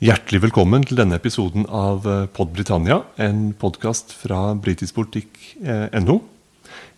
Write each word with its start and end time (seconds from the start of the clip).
Hjertelig 0.00 0.38
velkommen 0.40 0.80
til 0.88 0.96
denne 0.96 1.18
episoden 1.20 1.66
av 1.76 2.06
eh, 2.08 2.22
Pod 2.32 2.54
Britannia, 2.56 3.02
en 3.20 3.50
podkast 3.52 4.14
fra 4.16 4.54
britiskpolitikk.no. 4.56 6.14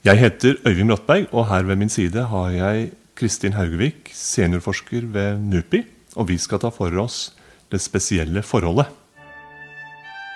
Jeg 0.07 0.21
heter 0.21 0.61
Øyvind 0.63 0.93
Brattberg, 0.93 1.27
og 1.35 1.49
her 1.49 1.67
ved 1.67 1.81
min 1.81 1.91
side 1.91 2.23
har 2.31 2.53
jeg 2.55 2.93
Kristin 3.19 3.57
Haugevik, 3.59 4.13
seniorforsker 4.15 5.09
ved 5.17 5.43
NUPI. 5.43 5.83
Og 6.15 6.29
vi 6.31 6.37
skal 6.39 6.63
ta 6.63 6.71
for 6.71 6.95
oss 7.03 7.33
det 7.75 7.83
spesielle 7.83 8.39
forholdet. 8.47 8.87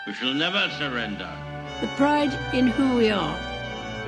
We 0.09 0.15
shall 0.19 0.35
never 0.35 0.67
surrender. 0.75 1.31
The 1.79 1.91
pride 1.95 2.35
in 2.51 2.75
who 2.75 2.99
we 2.99 3.15
are 3.15 3.39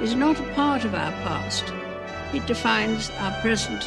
is 0.02 0.18
not 0.18 0.42
a 0.42 0.54
part 0.58 0.82
of 0.82 0.98
our 0.98 1.14
past. 1.22 1.70
It 2.34 2.42
defines 2.50 3.12
our 3.22 3.38
present 3.40 3.86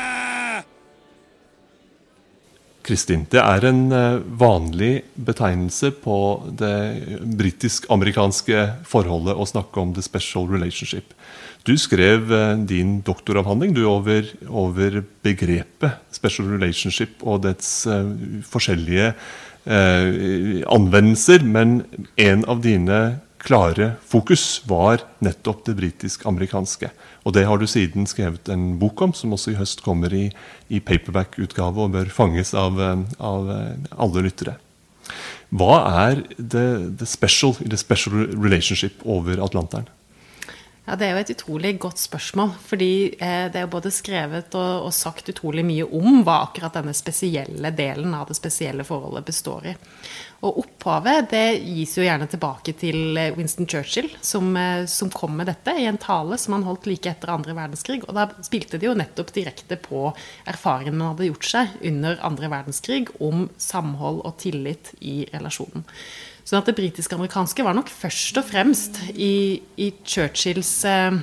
Kristin, 2.91 3.23
det 3.31 3.39
er 3.39 3.63
en 3.69 3.85
eh, 3.95 4.19
vanlig 4.35 5.05
betegnelse 5.15 5.93
på 6.03 6.15
det 6.59 6.75
britisk-amerikanske 7.39 8.65
forholdet 8.83 9.37
å 9.39 9.47
snakke 9.47 9.79
om 9.79 9.93
the 9.95 10.03
special 10.03 10.49
relationship. 10.51 11.15
Du 11.63 11.77
skrev 11.79 12.33
eh, 12.35 12.57
din 12.67 12.99
doktoravhandling 13.07 13.71
du, 13.77 13.85
over, 13.87 14.27
over 14.49 14.99
begrepet 15.23 16.01
special 16.11 16.51
relationship 16.51 17.23
og 17.23 17.45
dets 17.45 17.85
eh, 17.87 18.11
forskjellige 18.51 19.13
eh, 19.13 20.61
anvendelser, 20.67 21.47
men 21.47 21.83
en 22.19 22.43
av 22.49 22.59
dine 22.65 23.01
klare 23.41 23.93
fokus 24.07 24.61
var 24.69 25.01
nettopp 25.19 25.65
det 25.65 25.75
britisk-amerikanske. 25.79 26.91
Og 27.25 27.35
det 27.35 27.45
har 27.49 27.61
du 27.61 27.67
siden 27.69 28.07
skrevet 28.09 28.49
en 28.53 28.75
bok 28.81 29.01
om, 29.01 29.13
som 29.17 29.33
også 29.33 29.53
i 29.53 29.59
høst 29.59 29.83
kommer 29.85 30.13
i, 30.13 30.27
i 30.69 30.81
paperback-utgave 30.81 31.85
og 31.85 31.95
bør 31.95 32.11
fanges 32.13 32.53
av, 32.57 32.79
eh, 32.81 33.05
av, 33.19 33.49
eh, 33.49 33.87
alle 33.97 34.25
lyttere. 34.27 34.57
Hva 35.51 35.81
er 36.07 36.21
the, 36.37 36.91
the 36.97 37.05
special, 37.05 37.57
the 37.59 37.77
special 37.77 38.13
relationship 38.31 39.01
over 39.03 39.41
Atlanteren? 39.43 39.89
Ja, 40.85 40.95
Det 40.97 41.05
er 41.05 41.11
jo 41.13 41.21
et 41.21 41.31
utrolig 41.35 41.71
godt 41.79 41.99
spørsmål. 42.01 42.55
fordi 42.65 43.13
eh, 43.13 43.51
det 43.51 43.59
er 43.59 43.67
jo 43.67 43.75
både 43.75 43.91
skrevet 43.93 44.55
og, 44.55 44.87
og, 44.87 44.93
sagt 44.93 45.29
utrolig 45.29 45.63
mye 45.65 45.85
om 45.85 46.23
hva 46.25 46.41
akkurat 46.47 46.73
denne 46.73 46.93
spesielle 46.97 47.69
delen 47.77 48.15
av 48.17 48.27
det 48.27 48.35
spesielle 48.39 48.83
forholdet 48.83 49.25
består 49.25 49.67
i. 49.69 49.75
Og 50.41 50.57
opphavet 50.63 51.29
det 51.29 51.61
gis 51.61 51.93
jo 51.99 52.05
gjerne 52.05 52.25
tilbake 52.25 52.73
til 52.81 53.13
eh, 53.13 53.29
Winston 53.37 53.69
Churchill, 53.69 54.09
som, 54.25 54.49
eh, 54.57 54.87
som 54.89 55.13
kom 55.13 55.37
med 55.37 55.51
dette 55.51 55.75
i 55.77 55.85
en 55.85 56.01
tale 56.01 56.39
som 56.41 56.57
han 56.57 56.65
holdt 56.65 56.89
like 56.89 57.13
etter 57.13 57.29
andre 57.29 57.53
verdenskrig. 57.53 58.01
Og 58.07 58.17
da 58.17 58.25
spilte 58.41 58.81
det 58.81 58.89
jo 58.89 58.97
nettopp 58.97 59.29
direkte 59.37 59.77
på 59.77 60.07
erfaringen 60.49 60.97
man 60.97 61.13
hadde 61.13 61.29
gjort 61.29 61.45
seg 61.45 61.77
under 61.93 62.17
andre 62.25 62.49
verdenskrig 62.49 63.05
om 63.21 63.51
samhold 63.61 64.25
og 64.25 64.37
tillit 64.41 64.95
i 64.97 65.27
relasjonen. 65.29 65.85
Sånn 66.43 66.61
at 66.61 66.71
det 66.71 66.77
britiske-amerikanske 66.79 67.65
var 67.65 67.77
nok 67.77 67.91
først 67.91 68.39
og 68.41 68.47
fremst 68.49 68.97
i, 69.13 69.61
i, 69.77 69.91
Churchills, 70.03 70.73
eh, 70.89 71.19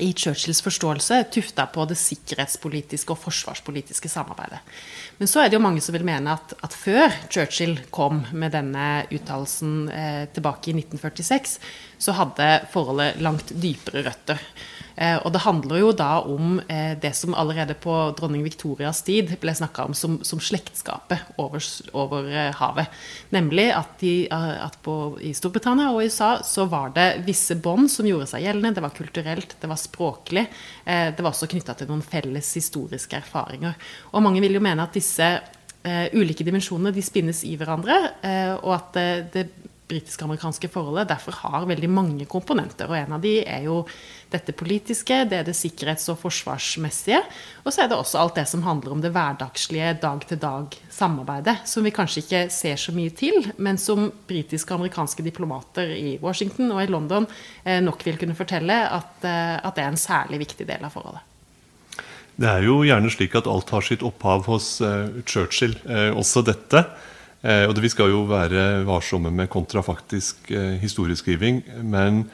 i 0.00 0.10
Churchills 0.16 0.62
forståelse 0.64 1.20
tufta 1.34 1.66
på 1.70 1.84
det 1.90 1.98
sikkerhetspolitiske 2.00 3.12
og 3.12 3.20
forsvarspolitiske 3.20 4.10
samarbeidet. 4.10 4.62
Men 5.20 5.30
så 5.30 5.42
er 5.42 5.50
det 5.50 5.58
jo 5.58 5.64
mange 5.64 5.82
som 5.84 5.94
vil 5.94 6.06
mene 6.08 6.32
at, 6.32 6.54
at 6.64 6.76
før 6.76 7.12
Churchill 7.28 7.76
kom 7.94 8.24
med 8.32 8.56
denne 8.56 9.04
uttalelsen 9.12 9.74
eh, 9.92 10.24
tilbake 10.32 10.72
i 10.72 10.78
1946, 10.80 11.58
så 12.02 12.16
hadde 12.16 12.52
forholdet 12.72 13.20
langt 13.22 13.52
dypere 13.52 14.06
røtter. 14.08 14.40
Eh, 15.02 15.16
og 15.24 15.32
det 15.34 15.42
handler 15.42 15.80
jo 15.80 15.90
da 15.96 16.10
om 16.30 16.60
eh, 16.70 16.94
det 17.00 17.10
som 17.18 17.34
allerede 17.34 17.74
på 17.80 17.94
dronning 18.18 18.44
Victorias 18.44 19.00
tid 19.06 19.32
ble 19.42 19.54
snakka 19.56 19.88
om 19.88 19.96
som, 19.98 20.18
som, 20.26 20.40
slektskapet 20.42 21.32
over, 21.42 21.64
over 21.98 22.28
eh, 22.30 22.50
havet. 22.60 22.92
Nemlig 23.34 23.68
at, 23.74 23.96
de, 24.02 24.14
at 24.30 24.78
på, 24.84 25.16
i 25.24 25.32
Storbritannia 25.34 25.90
og 25.90 26.06
USA 26.06 26.36
så 26.46 26.68
var 26.70 26.92
det 26.94 27.24
visse 27.26 27.56
bånd 27.62 27.90
som 27.90 28.06
gjorde 28.06 28.28
seg 28.30 28.46
gjeldende. 28.46 28.76
Det 28.76 28.84
var 28.84 28.94
kulturelt, 28.94 29.56
det 29.60 29.70
var 29.70 29.80
språklig. 29.80 30.44
Det 30.84 31.22
var 31.22 31.30
også 31.30 31.48
knytta 31.50 31.74
til 31.78 31.88
noen 31.90 32.04
felles 32.04 32.52
historiske 32.58 33.16
erfaringer. 33.18 33.74
Og 34.12 34.24
mange 34.24 34.42
vil 34.44 34.58
jo 34.58 34.62
mene 34.62 34.84
at 34.84 34.94
disse 34.96 35.28
ulike 36.14 36.44
dimensjonene 36.46 36.92
de 36.94 37.02
spinnes 37.02 37.42
i 37.48 37.56
hverandre, 37.58 37.96
og 38.62 38.74
at 38.76 38.98
det, 38.98 39.06
det 39.34 39.71
britiske-amerikanske 39.90 40.68
forholdet 40.72 41.10
derfor 41.10 41.36
har 41.42 41.66
veldig 41.68 41.88
mange 41.90 42.26
komponenter. 42.30 42.88
Og 42.90 42.96
en 42.96 43.16
av 43.16 43.22
de 43.22 43.34
er 43.42 43.66
jo 43.66 43.82
dette 44.32 44.54
politiske, 44.56 45.22
det 45.28 45.40
er 45.40 45.46
det 45.46 45.56
sikkerhets- 45.56 46.08
og 46.12 46.20
forsvarsmessige. 46.22 47.20
Og 47.64 47.74
så 47.74 47.84
er 47.84 47.90
det 47.90 47.98
også 47.98 48.20
alt 48.20 48.38
det 48.38 48.46
som 48.48 48.64
handler 48.64 48.94
om 48.94 49.02
det 49.04 49.12
hverdagslige 49.12 49.92
dag-til-dag-samarbeidet. 50.02 51.58
Som 51.68 51.84
vi 51.84 51.94
kanskje 51.94 52.24
ikke 52.24 52.44
ser 52.54 52.80
så 52.80 52.94
mye 52.96 53.12
til, 53.16 53.52
men 53.58 53.80
som 53.80 54.08
britiske 54.28 54.72
og 54.72 54.80
amerikanske 54.80 55.26
diplomater 55.26 55.92
i 55.96 56.16
Washington 56.22 56.72
og 56.72 56.84
i 56.84 56.90
London 56.90 57.28
eh, 57.64 57.82
nok 57.84 58.06
vil 58.06 58.18
kunne 58.20 58.38
fortelle 58.38 58.78
at, 58.88 59.20
eh, 59.26 59.58
at 59.60 59.76
det 59.76 59.84
er 59.84 59.92
en 59.92 60.00
særlig 60.00 60.44
viktig 60.46 60.68
del 60.68 60.88
av 60.88 60.94
forholdet. 60.94 61.28
Det 62.32 62.48
er 62.48 62.64
jo 62.64 62.80
gjerne 62.80 63.10
slik 63.12 63.34
at 63.36 63.46
alt 63.50 63.70
har 63.74 63.84
sitt 63.84 64.02
opphav 64.02 64.46
hos 64.48 64.78
uh, 64.80 65.20
Churchill, 65.28 65.74
også 66.16 66.40
dette. 66.46 66.80
Uh, 67.42 67.66
og 67.66 67.74
det, 67.74 67.82
Vi 67.82 67.92
skal 67.92 68.12
jo 68.12 68.22
være 68.30 68.84
varsomme 68.86 69.32
med 69.34 69.50
kontrafaktisk 69.50 70.50
historieskriving. 70.80 71.62
Men 71.82 72.24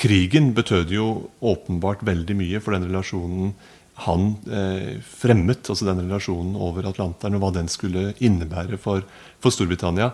krigen 0.00 0.52
betød 0.56 0.90
jo 0.90 1.08
åpenbart 1.44 2.02
veldig 2.06 2.36
mye 2.36 2.60
for 2.64 2.74
den 2.74 2.88
relasjonen 2.88 3.54
han 4.02 4.30
eh, 4.50 5.00
fremmet, 5.06 5.68
altså 5.70 5.86
den 5.86 6.02
relasjonen 6.02 6.56
over 6.58 6.88
Atlanteren, 6.90 7.36
og 7.38 7.44
hva 7.44 7.50
den 7.54 7.70
skulle 7.70 8.12
innebære 8.18 8.78
for, 8.80 9.04
for 9.42 9.54
Storbritannia. 9.54 10.10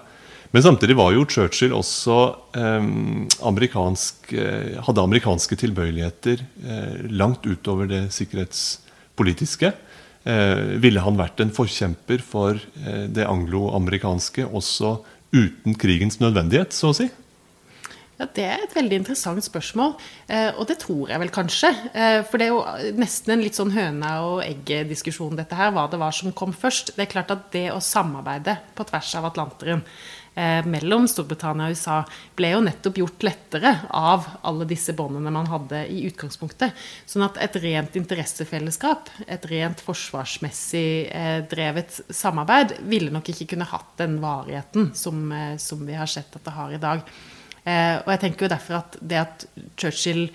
Men 0.51 0.65
samtidig 0.67 0.97
var 0.99 1.15
jo 1.15 1.25
Churchill 1.31 1.73
også 1.77 2.19
eh, 2.59 2.91
amerikansk, 3.49 4.33
eh, 4.35 4.77
hadde 4.85 5.07
amerikanske 5.07 5.57
tilbøyeligheter 5.63 6.43
eh, 6.43 7.07
langt 7.09 7.47
utover 7.47 7.89
det 7.89 8.03
sikkerhetspolitiske. 8.17 9.73
Eh, 10.29 10.77
ville 10.83 11.01
han 11.01 11.17
vært 11.17 11.41
en 11.41 11.53
forkjemper 11.55 12.21
for 12.21 12.59
eh, 12.59 13.07
det 13.09 13.25
anglo-amerikanske 13.25 14.45
også 14.45 14.99
uten 15.33 15.77
krigens 15.81 16.21
nødvendighet, 16.21 16.77
så 16.77 16.91
å 16.91 16.97
si? 16.99 17.07
Ja, 18.21 18.27
Det 18.29 18.45
er 18.45 18.61
et 18.67 18.75
veldig 18.77 18.99
interessant 19.01 19.41
spørsmål, 19.47 19.95
eh, 20.29 20.51
og 20.61 20.67
det 20.69 20.77
tror 20.83 21.09
jeg 21.09 21.23
vel 21.23 21.33
kanskje. 21.33 21.71
For 22.29 22.37
det 22.37 22.51
er 22.51 22.53
jo 22.53 22.93
nesten 23.01 23.33
en 23.33 23.45
litt 23.47 23.57
sånn 23.57 23.73
høna 23.73 24.13
og 24.27 24.43
egget-diskusjon, 24.45 25.39
dette 25.41 25.57
her, 25.57 25.73
hva 25.73 25.87
det 25.89 26.03
var 26.03 26.13
som 26.13 26.35
kom 26.37 26.53
først. 26.53 26.93
Det 26.99 27.07
er 27.07 27.15
klart 27.15 27.33
at 27.33 27.49
det 27.55 27.71
å 27.73 27.81
samarbeide 27.81 28.59
på 28.77 28.85
tvers 28.91 29.15
av 29.17 29.31
Atlanteren 29.31 29.87
eh, 30.41 30.61
mellom 30.65 31.05
Storbritannia 31.11 31.69
og 31.69 31.77
USA 31.77 31.99
ble 32.39 32.55
jo 32.55 32.63
nettopp 32.65 33.01
gjort 33.03 33.27
lettere 33.29 33.75
av 33.97 34.25
alle 34.49 34.69
disse 34.71 34.95
båndene 34.97 35.33
man 35.35 35.51
hadde 35.53 35.83
i 35.93 36.07
utgangspunktet. 36.09 36.77
Sånn 37.05 37.27
at 37.27 37.37
et 37.45 37.59
rent 37.63 37.99
interessefellesskap, 38.01 39.13
et 39.29 39.45
rent 39.53 39.85
forsvarsmessig 39.85 40.87
drevet 41.51 42.01
samarbeid, 42.09 42.79
ville 42.89 43.13
nok 43.13 43.29
ikke 43.35 43.53
kunne 43.53 43.69
hatt 43.69 43.93
den 44.01 44.17
varigheten 44.23 44.95
som, 44.97 45.29
som 45.61 45.85
vi 45.87 45.99
har 45.99 46.11
sett 46.11 46.35
at 46.37 46.49
det 46.49 46.57
har 46.57 46.75
i 46.75 46.83
dag. 46.83 47.05
Eh, 47.65 47.97
og 48.01 48.09
jeg 48.15 48.23
tenker 48.25 48.47
jo 48.47 48.55
derfor 48.55 48.81
at 48.81 48.97
det 49.01 49.21
at 49.21 49.47
Churchill 49.77 50.29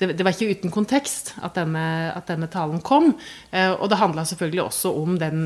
det, 0.00 0.14
det 0.16 0.24
var 0.24 0.32
ikke 0.32 0.56
uten 0.56 0.72
kontekst 0.72 1.34
at 1.44 1.58
denne, 1.58 1.84
at 2.14 2.30
denne 2.30 2.48
talen 2.50 2.80
kom. 2.84 3.12
Eh, 3.50 3.72
og 3.74 3.90
det 3.92 3.98
handla 4.00 4.24
selvfølgelig 4.28 4.62
også 4.64 4.92
om 4.96 5.18
den, 5.20 5.42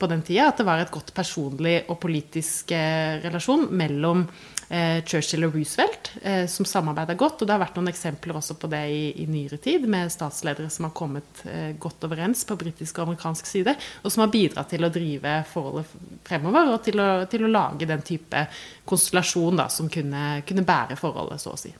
på 0.00 0.08
den 0.10 0.24
tida 0.24 0.48
at 0.48 0.60
det 0.60 0.68
var 0.68 0.80
et 0.80 0.92
godt 0.94 1.12
personlig 1.16 1.82
og 1.88 2.00
politisk 2.00 2.72
eh, 2.76 3.20
relasjon 3.20 3.66
mellom 3.76 4.24
eh, 4.70 5.02
Churchill 5.04 5.44
og 5.44 5.58
Roosevelt, 5.58 6.12
eh, 6.22 6.46
som 6.48 6.68
samarbeida 6.68 7.14
godt. 7.18 7.42
Og 7.42 7.48
det 7.48 7.54
har 7.54 7.62
vært 7.62 7.76
noen 7.76 7.92
eksempler 7.92 8.40
også 8.40 8.56
på 8.60 8.70
det 8.72 8.82
i, 8.88 9.02
i 9.24 9.28
nyere 9.28 9.60
tid, 9.60 9.84
med 9.90 10.12
statsledere 10.12 10.70
som 10.72 10.88
har 10.88 10.96
kommet 10.96 11.44
eh, 11.44 11.74
godt 11.80 12.08
overens 12.08 12.46
på 12.48 12.56
britisk 12.60 12.98
og 12.98 13.10
amerikansk 13.10 13.50
side, 13.50 13.76
og 14.00 14.14
som 14.14 14.24
har 14.24 14.32
bidratt 14.32 14.72
til 14.72 14.86
å 14.86 14.92
drive 14.94 15.36
forholdet 15.52 15.92
fremover, 16.26 16.72
og 16.72 16.80
til 16.88 17.04
å, 17.04 17.10
til 17.30 17.44
å 17.44 17.52
lage 17.52 17.90
den 17.90 18.06
type 18.06 18.46
konstellasjon 18.88 19.60
da, 19.60 19.68
som 19.72 19.92
kunne, 19.92 20.40
kunne 20.48 20.66
bære 20.66 20.98
forholdet, 21.00 21.42
så 21.42 21.54
å 21.54 21.60
si. 21.60 21.74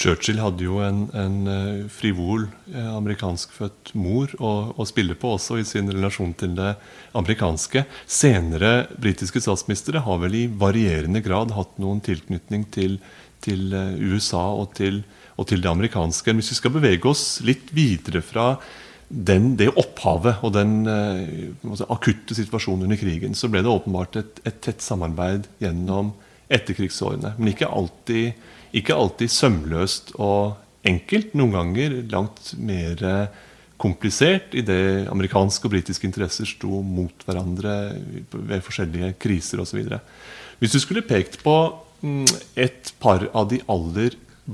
Churchill 0.00 0.40
hadde 0.40 0.64
jo 0.64 0.78
en, 0.80 1.02
en 1.12 1.34
eh, 1.50 1.88
frivol 1.92 2.46
eh, 2.72 2.88
amerikanskfødt 2.88 3.92
mor 4.00 4.32
å, 4.40 4.52
å, 4.72 4.86
spille 4.88 5.12
på 5.18 5.34
også 5.34 5.58
i 5.60 5.64
sin 5.68 5.90
relasjon 5.92 6.32
til 6.40 6.54
det 6.56 6.70
amerikanske. 7.18 7.82
Senere 8.08 8.86
britiske 8.96 9.42
statsministre 9.44 10.00
har 10.06 10.22
vel 10.22 10.38
i 10.38 10.46
varierende 10.62 11.20
grad 11.24 11.52
hatt 11.52 11.76
noen 11.82 12.00
tilknytning 12.06 12.64
til, 12.72 12.96
til 13.44 13.74
eh, 13.76 13.98
USA 14.00 14.46
og 14.56 14.72
til, 14.78 15.02
og 15.36 15.50
til, 15.52 15.60
det 15.60 15.68
amerikanske. 15.68 16.32
Hvis 16.38 16.54
vi 16.54 16.60
skal 16.62 16.74
bevege 16.78 17.10
oss 17.10 17.26
litt 17.44 17.68
videre 17.76 18.24
fra 18.24 18.54
den, 19.10 19.52
det 19.60 19.68
opphavet 19.74 20.40
og 20.46 20.52
den 20.54 20.86
uh, 20.86 21.80
akutte 21.90 22.36
situasjonen 22.38 22.86
under 22.86 22.98
krigen, 23.00 23.34
så 23.34 23.50
ble 23.50 23.64
det 23.66 23.72
åpenbart 23.72 24.20
et, 24.20 24.38
et 24.46 24.60
tett 24.62 24.84
samarbeid 24.84 25.48
gjennom 25.58 26.12
etterkrigsårene. 26.46 27.34
Men 27.34 27.50
ikke 27.50 27.68
alltid, 27.74 28.38
ikke 28.76 28.96
alltid 28.96 29.32
sømløst 29.32 30.12
og 30.18 30.58
enkelt. 30.86 31.34
Noen 31.38 31.54
ganger 31.56 31.88
langt 32.12 32.52
mer 32.58 33.28
komplisert 33.80 34.54
idet 34.56 35.08
amerikanske 35.10 35.66
og 35.66 35.72
britiske 35.74 36.06
interesser 36.08 36.46
sto 36.48 36.82
mot 36.84 37.24
hverandre 37.26 37.72
ved 38.32 38.62
forskjellige 38.64 39.14
kriser 39.20 39.60
osv. 39.62 39.80
Hvis 40.60 40.74
du 40.74 40.78
skulle 40.82 41.06
pekt 41.06 41.42
på 41.44 41.54
mm, 42.04 42.26
et 42.60 42.92
par 43.00 43.20
av 43.32 43.48
de 43.52 43.58
aller 43.72 44.10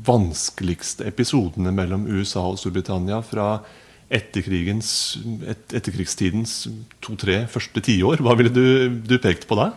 vanskeligste 0.06 1.04
episodene 1.08 1.72
mellom 1.74 2.06
USA 2.06 2.42
og 2.50 2.58
Storbritannia 2.60 3.18
fra 3.26 3.46
etterkrigstidens 4.06 6.68
to-tre 7.02 7.46
første 7.50 7.80
tiår, 7.82 8.22
hva 8.22 8.34
ville 8.38 8.52
du, 8.54 9.02
du 9.02 9.18
pekt 9.18 9.48
på 9.50 9.58
da? 9.58 9.72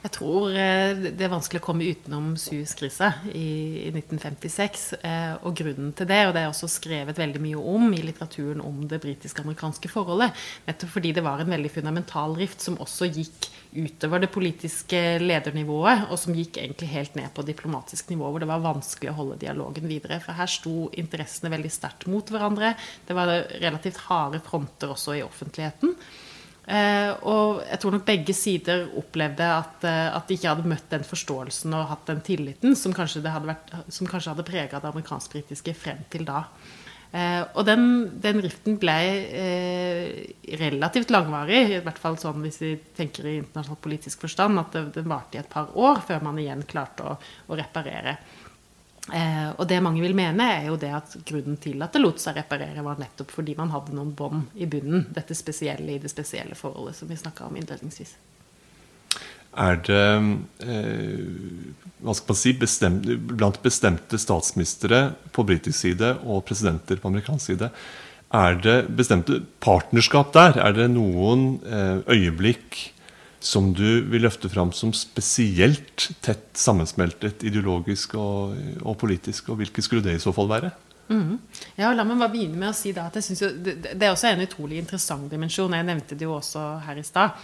Jeg 0.00 0.14
tror 0.14 0.54
eh, 0.56 0.96
det 1.12 1.26
er 1.26 1.28
vanskelig 1.28 1.60
å 1.60 1.64
komme 1.66 1.84
utenom 1.84 2.30
Suez-krisa 2.40 3.10
i 3.36 3.90
1956. 3.90 4.84
Eh, 5.04 5.34
og 5.44 5.58
grunnen 5.58 5.90
til 5.96 6.08
det, 6.08 6.20
og 6.24 6.32
det 6.32 6.40
er 6.40 6.48
også 6.48 6.70
skrevet 6.72 7.20
veldig 7.20 7.42
mye 7.44 7.60
om 7.74 7.84
i 7.92 8.00
litteraturen 8.06 8.62
om 8.64 8.78
det 8.88 9.02
britiske-amerikanske 9.02 9.90
forholdet, 9.92 10.32
nettopp 10.64 10.94
fordi 10.94 11.12
det 11.18 11.24
var 11.26 11.42
en 11.42 11.52
veldig 11.52 11.72
fundamental 11.74 12.38
rift 12.38 12.64
som 12.64 12.80
også 12.80 13.10
gikk 13.12 13.50
utover 13.76 14.24
det 14.24 14.32
politiske 14.32 15.02
ledernivået, 15.20 16.06
og 16.08 16.16
som 16.22 16.38
gikk 16.38 16.62
egentlig 16.62 16.88
helt 16.94 17.20
ned 17.20 17.28
på 17.36 17.44
diplomatisk 17.50 18.08
nivå, 18.14 18.32
hvor 18.32 18.40
det 18.40 18.48
var 18.48 18.64
vanskelig 18.64 19.12
å 19.12 19.18
holde 19.20 19.38
dialogen 19.44 19.84
videre. 19.90 20.22
For 20.24 20.40
her 20.40 20.48
sto 20.48 20.88
interessene 20.96 21.52
veldig 21.52 21.74
sterkt 21.76 22.08
mot 22.08 22.32
hverandre. 22.32 22.72
Det 23.04 23.20
var 23.20 23.36
relativt 23.60 24.00
harde 24.08 24.40
fronter 24.48 24.96
også 24.96 25.20
i 25.20 25.24
offentligheten. 25.28 25.92
Eh, 26.70 27.12
og 27.26 27.64
jeg 27.64 27.80
tror 27.82 27.94
nok 27.96 28.04
begge 28.06 28.34
sider 28.36 28.84
opplevde 29.00 29.46
at, 29.56 29.86
eh, 29.88 30.10
at, 30.14 30.28
de 30.28 30.36
ikke 30.36 30.52
hadde 30.52 30.70
møtt 30.70 30.92
den 30.92 31.06
forståelsen 31.06 31.72
og 31.74 31.88
hatt 31.90 32.04
den 32.12 32.20
tilliten 32.22 32.76
som 32.78 32.94
kanskje, 32.94 33.24
hadde, 33.26 33.48
vært, 33.48 33.72
som 33.90 34.06
kanskje 34.06 34.36
hadde 34.36 34.46
prega 34.46 34.78
det 34.78 34.92
amerikansk-britiske 34.92 35.74
frem 35.74 36.04
til 36.12 36.28
da. 36.28 36.44
Eh, 37.10 37.42
og 37.58 37.66
den, 37.66 37.82
den, 38.22 38.38
riften 38.44 38.78
ble 38.78 39.00
relativt 40.60 41.10
langvarig, 41.10 41.64
i 41.74 41.82
hvert 41.82 41.98
fall 41.98 42.20
sånn 42.22 42.38
hvis 42.44 42.60
vi 42.62 42.76
tenker 43.00 43.26
i 43.26 43.40
internasjonal 43.40 43.82
politisk 43.82 44.22
forstand, 44.28 44.62
at 44.62 44.78
den 44.94 45.10
varte 45.10 45.40
i 45.40 45.42
et 45.42 45.50
par 45.50 45.74
år 45.74 46.04
før 46.06 46.22
man 46.28 46.38
igjen 46.38 46.62
klarte 46.70 47.08
å, 47.08 47.18
å 47.50 47.58
reparere. 47.58 48.14
Eh, 49.14 49.50
og 49.56 49.66
det 49.68 49.80
mange 49.82 50.02
vil 50.04 50.16
mene, 50.16 50.46
er 50.60 50.66
jo 50.70 50.78
det 50.80 50.90
at 50.96 51.14
grunnen 51.26 51.58
til 51.62 51.82
at 51.82 51.94
det 51.94 52.02
lot 52.02 52.22
seg 52.22 52.38
reparere, 52.40 52.84
var 52.86 53.00
nettopp 53.00 53.32
fordi 53.34 53.56
man 53.58 53.72
hadde 53.74 53.94
noen 53.96 54.12
bånd 54.16 54.54
i 54.54 54.68
bunnen. 54.70 55.06
Dette 55.14 55.36
spesielle 55.38 55.96
i 55.96 56.02
det 56.02 56.12
spesielle 56.12 56.58
forholdet 56.58 56.98
som 56.98 57.10
vi 57.10 57.18
snakka 57.20 57.48
om 57.48 57.58
innledningsvis. 57.60 58.16
Er 59.60 59.80
det 59.82 60.04
eh, 60.62 61.24
hva 62.00 62.14
skal 62.14 62.30
man 62.30 62.38
si, 62.38 62.52
bestemt, 62.56 63.08
blant 63.32 63.58
bestemte 63.64 64.20
statsministre 64.22 65.08
på 65.34 65.44
britisk 65.48 65.80
side 65.82 66.14
og 66.22 66.44
presidenter 66.48 67.02
på 67.02 67.10
amerikansk 67.10 67.52
side 67.52 67.72
er 68.30 68.60
det 68.62 68.78
bestemte 68.94 69.40
partnerskap 69.62 70.32
der? 70.34 70.58
Er 70.62 70.74
det 70.76 70.90
noen 70.94 71.58
eh, 71.66 71.98
øyeblikk 72.14 72.78
som 73.40 73.72
du 73.76 74.02
vil 74.12 74.24
løfte 74.26 74.50
fram 74.52 74.72
som 74.76 74.92
spesielt 74.96 76.10
tett 76.24 76.46
sammensmeltet 76.58 77.44
ideologisk 77.48 78.14
og, 78.20 78.54
og 78.84 78.98
politisk? 79.00 79.48
Og 79.50 79.62
hvilke 79.62 79.84
skulle 79.84 80.04
det 80.04 80.18
i 80.18 80.22
så 80.22 80.34
fall 80.36 80.50
være? 80.50 80.72
Mm. 81.10 81.38
Ja, 81.74 81.90
La 81.96 82.04
meg 82.06 82.20
bare 82.20 82.30
begynne 82.30 82.60
med 82.60 82.70
å 82.70 82.76
si 82.76 82.92
da, 82.94 83.08
at 83.10 83.18
jeg 83.18 83.38
jo, 83.40 83.48
det, 83.50 83.74
det, 83.82 83.98
er 83.98 84.12
også 84.12 84.30
en 84.30 84.44
utrolig 84.44 84.78
interessant 84.78 85.26
dimensjon. 85.32 85.74
Jeg 85.74 85.88
nevnte 85.88 86.18
det 86.18 86.28
jo 86.28 86.36
også 86.36 86.66
her 86.86 87.00
i 87.00 87.06
stad 87.06 87.34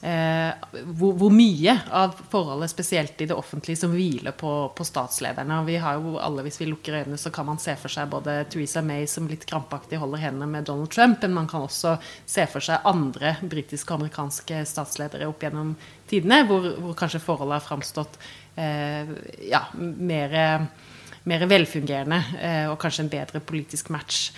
hvor, 0.00 1.12
hvor, 1.20 1.28
mye 1.28 1.74
av 1.92 2.14
forholdet, 2.32 2.70
spesielt 2.72 3.20
i 3.20 3.26
det 3.28 3.36
offentlige, 3.36 3.82
som 3.82 3.92
hviler 3.92 4.32
på, 4.32 4.52
på, 4.72 4.84
statslederne. 4.88 5.58
Og 5.60 5.68
vi 5.68 5.76
har 5.82 5.98
jo 5.98 6.14
alle, 6.16 6.44
Hvis 6.46 6.60
vi 6.62 6.70
lukker 6.70 6.96
øynene, 7.02 7.18
så 7.20 7.30
kan 7.30 7.46
man 7.46 7.60
se 7.60 7.74
for 7.76 7.92
seg 7.92 8.08
både 8.08 8.38
Theresa 8.48 8.80
May 8.80 9.04
som 9.10 9.28
litt 9.28 9.44
krampaktig 9.48 10.00
holder 10.00 10.22
hendene 10.24 10.48
med 10.48 10.64
Donald 10.64 10.88
Trump, 10.90 11.20
men 11.20 11.36
man 11.36 11.50
kan 11.50 11.66
også 11.66 11.98
se 12.24 12.46
for 12.48 12.64
seg 12.64 12.86
andre 12.88 13.34
britiske 13.42 13.92
og 13.92 14.00
amerikanske 14.00 14.62
statsledere 14.68 15.28
opp 15.28 15.44
gjennom 15.44 15.74
tidene, 16.08 16.46
hvor, 16.48 16.70
hvor 16.80 16.96
kanskje 16.96 17.20
forholdet 17.20 17.60
har 17.60 17.66
framstått 17.66 18.16
eh, 18.56 19.12
ja, 19.50 19.66
mer, 19.76 20.38
mer 21.28 21.46
velfungerende 21.50 22.22
eh, 22.40 22.64
og 22.70 22.80
kanskje 22.80 23.04
en 23.04 23.12
bedre 23.12 23.44
politisk 23.44 23.92
match. 23.92 24.30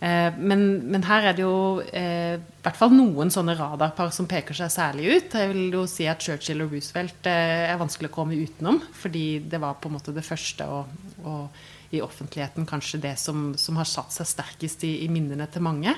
Eh, 0.00 0.36
men, 0.38 0.62
men, 0.88 1.02
her 1.04 1.26
er 1.28 1.36
det 1.36 1.44
jo 1.44 1.82
eh, 1.84 2.38
i 2.40 2.62
hvert 2.64 2.78
fall 2.78 2.94
noen 2.94 3.28
sånne 3.32 3.52
radarpar 3.58 4.12
som 4.16 4.28
peker 4.28 4.56
seg 4.56 4.72
særlig 4.72 5.10
ut. 5.10 5.36
Jeg 5.36 5.50
vil 5.52 5.76
jo 5.76 5.84
si 5.90 6.08
at 6.08 6.24
Churchill 6.24 6.64
og 6.64 6.72
Roosevelt 6.72 7.28
eh, 7.28 7.66
er 7.68 7.80
vanskelig 7.80 8.08
å 8.08 8.14
komme 8.14 8.38
utenom. 8.40 8.80
Fordi 9.02 9.26
det 9.44 9.60
var 9.60 9.76
på 9.76 9.90
en 9.90 9.98
måte 9.98 10.16
det 10.16 10.24
første 10.24 10.68
og, 10.68 10.96
og 11.24 11.60
i 11.90 12.00
offentligheten 12.00 12.68
kanskje 12.70 13.02
det 13.02 13.16
som, 13.18 13.50
som, 13.58 13.76
har 13.80 13.88
satt 13.88 14.14
seg 14.14 14.28
sterkest 14.30 14.84
i, 14.86 14.94
i 15.04 15.08
minnene 15.12 15.48
til 15.50 15.64
mange. 15.66 15.92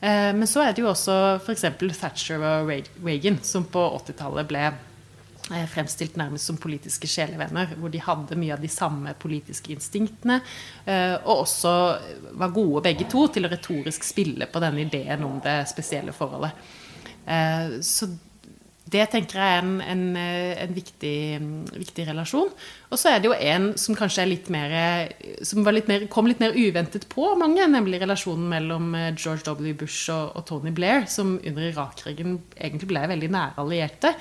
Eh, 0.00 0.32
men 0.34 0.46
så 0.50 0.64
er 0.64 0.74
det 0.74 0.82
jo 0.82 0.90
også 0.90 1.38
f.eks. 1.38 1.66
Thatcher 2.00 2.42
og 2.42 2.72
Reagan, 3.04 3.38
som 3.44 3.68
på 3.70 3.82
80-tallet 4.00 4.50
ble 4.50 4.66
fremstilt 5.48 6.18
nærmest 6.20 6.48
som 6.48 6.60
politiske 6.60 7.08
sjelevenner, 7.08 7.74
hvor 7.80 7.92
de 7.92 8.02
hadde 8.04 8.38
mye 8.38 8.54
av 8.56 8.62
de 8.62 8.70
samme 8.72 9.14
politiske 9.20 9.72
instinktene, 9.74 10.40
eh, 10.84 11.16
og 11.24 11.44
også 11.46 11.74
var 12.38 12.54
gode 12.54 12.84
begge 12.88 13.08
to 13.10 13.26
til 13.32 13.48
å 13.48 13.52
retorisk 13.52 14.06
spille 14.06 14.48
på 14.50 14.62
denne 14.64 14.84
ideen 14.84 15.24
om 15.26 15.40
det 15.44 15.62
spesielle 15.70 16.14
forholdet. 16.16 16.56
Eh, 17.24 17.78
så 17.84 18.10
det 18.88 19.02
tenker 19.12 19.36
jeg 19.36 19.56
er 19.58 19.58
en, 19.60 19.72
en, 19.84 20.04
en 20.16 20.70
viktig, 20.72 21.16
viktig, 21.74 22.06
relasjon. 22.08 22.48
Og 22.88 22.96
så 22.96 23.10
er 23.10 23.20
det 23.20 23.28
jo 23.28 23.34
en 23.36 23.66
som 23.76 23.96
kanskje 23.98 24.22
er 24.22 24.30
litt 24.30 24.46
mer 24.48 24.72
Som 25.44 25.66
litt 25.76 25.90
mer, 25.90 26.06
kom 26.08 26.24
litt 26.24 26.40
mer 26.40 26.56
uventet 26.56 27.04
på 27.12 27.34
mange, 27.36 27.66
nemlig 27.68 28.00
relasjonen 28.00 28.48
mellom 28.48 28.96
George 29.12 29.44
W. 29.44 29.74
Bush 29.76 30.08
og, 30.14 30.32
og 30.40 30.46
Tony 30.48 30.72
Blair, 30.72 31.04
som 31.04 31.36
under 31.36 31.68
Irak-krigen 31.68 32.38
egentlig 32.56 32.88
ble 32.94 33.04
veldig 33.12 33.32
nære 33.36 33.60
allierte 33.60 34.14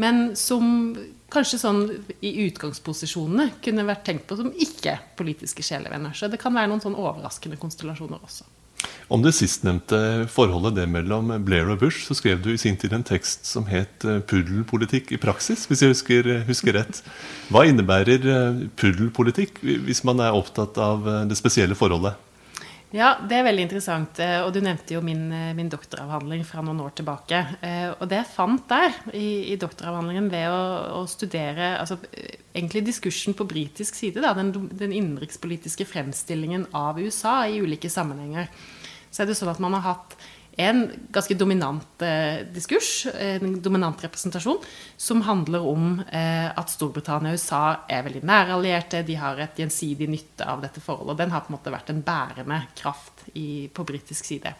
men 0.00 0.32
som 0.38 0.94
kanskje 1.32 1.60
sånn 1.60 1.82
i 2.24 2.32
utgangsposisjonene 2.46 3.50
kunne 3.64 3.86
vært 3.88 4.04
tenkt 4.08 4.26
på 4.28 4.38
som 4.38 4.50
ikke 4.52 4.98
politiske 5.18 5.64
sjelevenner. 5.64 6.14
Så 6.16 6.28
det 6.32 6.40
kan 6.42 6.54
være 6.54 6.70
noen 6.72 6.82
sånn 6.84 6.98
overraskende 6.98 7.60
konstellasjoner 7.60 8.20
også. 8.20 8.48
Om 9.12 9.22
det 9.22 9.34
sistnevnte 9.36 9.98
forholdet 10.32 10.74
det 10.78 10.86
mellom 10.90 11.30
Blair 11.44 11.68
og 11.70 11.82
Bush, 11.82 12.06
så 12.06 12.16
skrev 12.16 12.40
du 12.42 12.50
i 12.52 12.60
sin 12.60 12.78
tid 12.80 12.94
en 12.96 13.04
tekst 13.06 13.46
som 13.46 13.68
het 13.68 14.06
eh, 14.08 14.22
'Puddelpolitikk 14.24 15.12
i 15.12 15.20
praksis', 15.20 15.66
hvis 15.68 15.84
jeg 15.84 15.92
husker, 15.92 16.30
husker 16.48 16.78
rett. 16.78 17.02
Hva 17.52 17.66
innebærer 17.68 18.24
eh, 18.24 18.62
puddelpolitikk 18.80 19.60
hvis 19.62 20.02
man 20.08 20.22
er 20.24 20.34
opptatt 20.34 20.80
av 20.80 21.06
eh, 21.06 21.24
det 21.28 21.38
spesielle 21.38 21.78
forholdet? 21.78 22.16
Ja, 22.92 23.14
det 23.24 23.38
er 23.38 23.46
veldig 23.46 23.64
interessant. 23.64 24.18
Eh, 24.20 24.42
og 24.44 24.50
du 24.52 24.58
nevnte 24.60 24.92
jo 24.92 25.00
min, 25.04 25.24
eh, 25.32 25.54
min 25.56 25.70
doktoravhandling 25.72 26.42
fra 26.44 26.60
noen 26.60 26.82
år 26.84 26.92
tilbake. 26.98 27.38
Eh, 27.64 27.88
og 27.94 28.04
det 28.10 28.18
jeg 28.18 28.32
fant 28.34 28.66
der, 28.68 28.92
i, 29.16 29.52
i 29.54 29.56
doktoravhandlingen, 29.56 30.28
ved 30.32 30.52
å, 30.52 30.60
å, 30.98 31.06
studere 31.08 31.78
altså, 31.80 31.96
egentlig 32.52 32.84
diskursen 32.84 33.36
på 33.38 33.48
britisk 33.48 33.96
side, 33.96 34.20
da, 34.20 34.34
den, 34.36 34.52
den 34.68 34.92
innenrikspolitiske 34.92 35.88
fremstillingen 35.88 36.68
av 36.76 37.00
USA 37.00 37.46
i 37.48 37.62
ulike 37.64 37.88
sammenhenger, 37.88 38.52
så 39.08 39.24
er 39.24 39.30
det 39.32 39.38
sånn 39.40 39.54
at 39.54 39.62
man 39.64 39.78
har 39.78 39.86
hatt 39.94 40.16
en 40.56 40.82
ganske 41.08 41.34
dominant 41.34 42.02
eh, 42.04 42.44
diskurs, 42.52 43.06
en 43.14 43.54
dominant 43.62 44.04
representasjon, 44.04 44.58
som 44.96 45.22
handler 45.24 45.64
om 45.64 45.96
eh, 46.12 46.48
at 46.50 46.72
Storbritannia 46.72 47.32
og 47.32 47.40
USA 47.40 47.62
er 47.88 48.04
veldig 48.04 48.20
nære 48.28 48.56
allierte. 48.58 49.02
De 49.06 49.16
har 49.16 49.40
et 49.40 49.62
gjensidig 49.62 50.10
nytte 50.12 50.44
av 50.44 50.60
dette 50.64 50.82
forholdet. 50.84 51.14
Og 51.14 51.20
den 51.22 51.32
har 51.32 51.46
på 51.46 51.52
en 51.52 51.56
måte 51.56 51.72
vært 51.72 51.92
en 51.94 52.04
bærende 52.04 52.60
kraft 52.76 53.24
i, 53.32 53.68
på 53.72 53.86
britisk 53.88 54.28
side. 54.28 54.52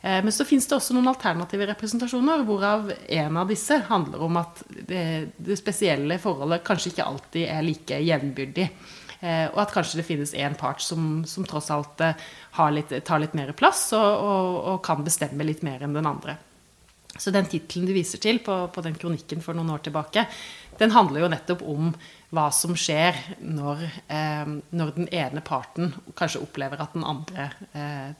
Eh, 0.00 0.20
men 0.24 0.32
så 0.32 0.44
finnes 0.44 0.68
det 0.68 0.76
også 0.76 0.96
noen 0.96 1.08
alternative 1.12 1.68
representasjoner, 1.72 2.44
hvorav 2.48 2.92
en 3.08 3.40
av 3.40 3.48
disse 3.48 3.80
handler 3.88 4.28
om 4.28 4.40
at 4.40 4.64
det, 4.68 5.04
det 5.40 5.60
spesielle 5.60 6.20
forholdet 6.20 6.64
kanskje 6.68 6.92
ikke 6.94 7.08
alltid 7.14 7.48
er 7.48 7.64
like 7.64 8.04
jevnbyrdig. 8.04 8.68
Eh, 9.20 9.46
og 9.52 9.58
at 9.60 9.72
kanskje 9.74 10.00
det 10.00 10.06
finnes 10.08 10.32
én 10.32 10.54
part 10.56 10.80
som, 10.80 11.22
som, 11.28 11.44
tross 11.44 11.68
alt 11.74 12.00
eh, 12.00 12.14
litt, 12.72 12.94
tar 13.04 13.20
litt 13.20 13.34
mer 13.36 13.52
plass 13.52 13.90
og, 13.92 14.06
og, 14.24 14.54
og, 14.72 14.78
kan 14.86 15.04
bestemme 15.04 15.44
litt 15.44 15.60
mer 15.66 15.84
enn 15.84 15.96
den 15.96 16.08
andre. 16.08 16.38
Så 17.20 17.32
den 17.34 17.48
tittelen 17.50 17.88
du 17.90 17.92
viser 17.92 18.22
til 18.22 18.40
på, 18.40 18.54
på, 18.72 18.84
den 18.86 18.96
kronikken 18.96 19.42
for 19.44 19.56
noen 19.56 19.74
år 19.74 19.82
tilbake, 19.84 20.24
den 20.80 20.94
handler 20.94 21.24
jo 21.26 21.30
nettopp 21.34 21.64
om 21.68 21.92
hva 22.32 22.46
som 22.54 22.72
skjer 22.78 23.18
når, 23.44 23.84
eh, 24.08 24.56
når 24.72 24.96
den 24.96 25.10
ene 25.12 25.44
parten 25.44 25.92
kanskje 26.16 26.40
opplever 26.46 26.80
at 26.80 26.96
den 26.96 27.04
andre 27.04 27.50
eh, 27.74 28.10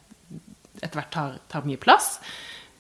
etter 0.81 1.01
hvert 1.01 1.13
tar, 1.15 1.39
tar 1.49 1.65
mye 1.69 1.81
plass. 1.81 2.19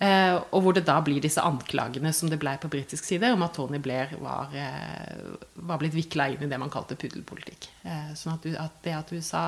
Eh, 0.01 0.35
og 0.57 0.63
hvor 0.65 0.73
det 0.73 0.87
da 0.89 0.95
blir 1.05 1.21
disse 1.21 1.43
anklagene 1.45 2.09
som 2.17 2.31
det 2.33 2.39
ble 2.41 2.55
på 2.63 2.71
britisk 2.73 3.05
side, 3.05 3.35
om 3.35 3.43
at 3.45 3.53
Tony 3.59 3.77
Blair 3.85 4.15
var, 4.17 4.49
eh, 4.57 5.35
var 5.61 5.81
blitt 5.83 5.93
vikla 5.93 6.31
inn 6.33 6.47
i 6.47 6.49
det 6.49 6.59
man 6.61 6.73
kalte 6.73 6.97
puddelpolitikk. 6.97 7.69
Eh, 7.85 8.15
sånn 8.17 8.39
at, 8.39 8.79
det 8.81 8.95
at 8.97 9.13
USA 9.13 9.45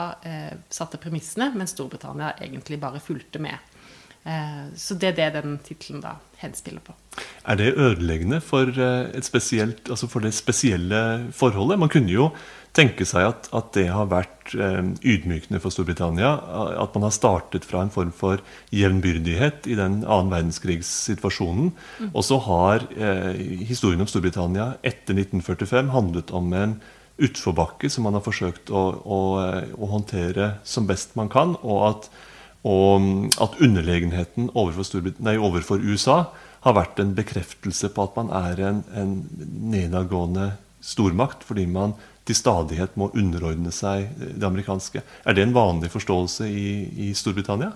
satte 0.69 1.01
premissene, 1.01 1.55
mens 1.57 1.73
Storbritannia 1.73 2.35
egentlig 2.37 2.81
bare 2.83 3.01
fulgte 3.01 3.41
med. 3.41 3.57
Så 4.79 4.95
det 4.95 5.09
er 5.09 5.17
det 5.17 5.41
den 5.43 5.57
tittelen 5.67 5.99
da 5.99 6.13
henspiller 6.43 6.83
på. 6.85 6.95
Er 7.49 7.59
det 7.59 7.75
ødeleggende 7.77 8.41
for, 8.41 8.69
eh, 8.69 9.21
spesielt, 9.23 9.89
altså 9.89 10.09
for, 10.09 10.21
det 10.21 10.35
spesielle 10.35 11.31
forholdet? 11.33 11.79
Man 11.79 11.89
kunne 11.93 12.13
jo 12.13 12.31
tenke 12.73 13.05
seg 13.05 13.27
at, 13.29 13.49
at 13.53 13.73
det 13.77 13.89
har 13.93 14.09
vært 14.09 14.55
eh, 14.55 14.81
ydmykende 15.05 15.61
for 15.61 15.75
Storbritannia. 15.75 16.33
At 16.83 16.95
man 16.97 17.07
har 17.09 17.15
startet 17.15 17.67
fra 17.69 17.83
en 17.83 17.93
form 17.93 18.13
for 18.17 18.41
jevnbyrdighet 18.73 19.69
i 19.69 19.77
den 19.79 20.03
annen 20.07 20.33
verdenskrigssituasjonen. 20.33 21.73
Mm. 22.01 22.11
Og 22.13 22.25
så 22.25 22.41
har 22.49 22.89
eh, 22.97 23.33
historien 23.69 24.01
om 24.01 24.11
Storbritannia 24.11 24.75
etter 24.83 25.19
1945 25.19 25.93
handlet 25.93 26.35
om 26.35 26.53
en 26.57 26.81
utforbakke 27.23 27.91
som 27.93 28.07
man 28.09 28.17
har 28.17 28.25
forsøkt 28.25 28.73
å, 28.73 28.83
å, 29.05 29.21
å 29.77 29.89
håndtere 29.93 30.57
som 30.65 30.89
best 30.89 31.13
man 31.19 31.29
kan. 31.33 31.59
og 31.63 31.89
at 31.91 32.13
og 32.63 33.35
at 33.43 33.59
underlegenheten 33.59 34.51
overfor, 34.55 35.11
nei, 35.19 35.35
overfor, 35.35 35.83
USA 35.83 36.31
har 36.63 36.77
vært 36.79 37.01
en 37.03 37.15
bekreftelse 37.17 37.91
på 37.91 38.07
at 38.07 38.19
man 38.21 38.31
er 38.39 38.63
en, 38.69 38.83
en 38.95 39.17
nedadgående 39.73 40.53
stormakt 40.83 41.43
fordi 41.47 41.67
man 41.67 41.97
til 42.27 42.39
stadighet 42.39 42.95
må 42.99 43.11
underordne 43.19 43.73
seg 43.75 44.13
det 44.19 44.47
amerikanske. 44.47 45.03
Er 45.27 45.35
det 45.35 45.43
en 45.43 45.57
vanlig 45.57 45.91
forståelse 45.91 46.47
i, 46.47 46.69
i 47.09 47.15
Storbritannia? 47.19 47.73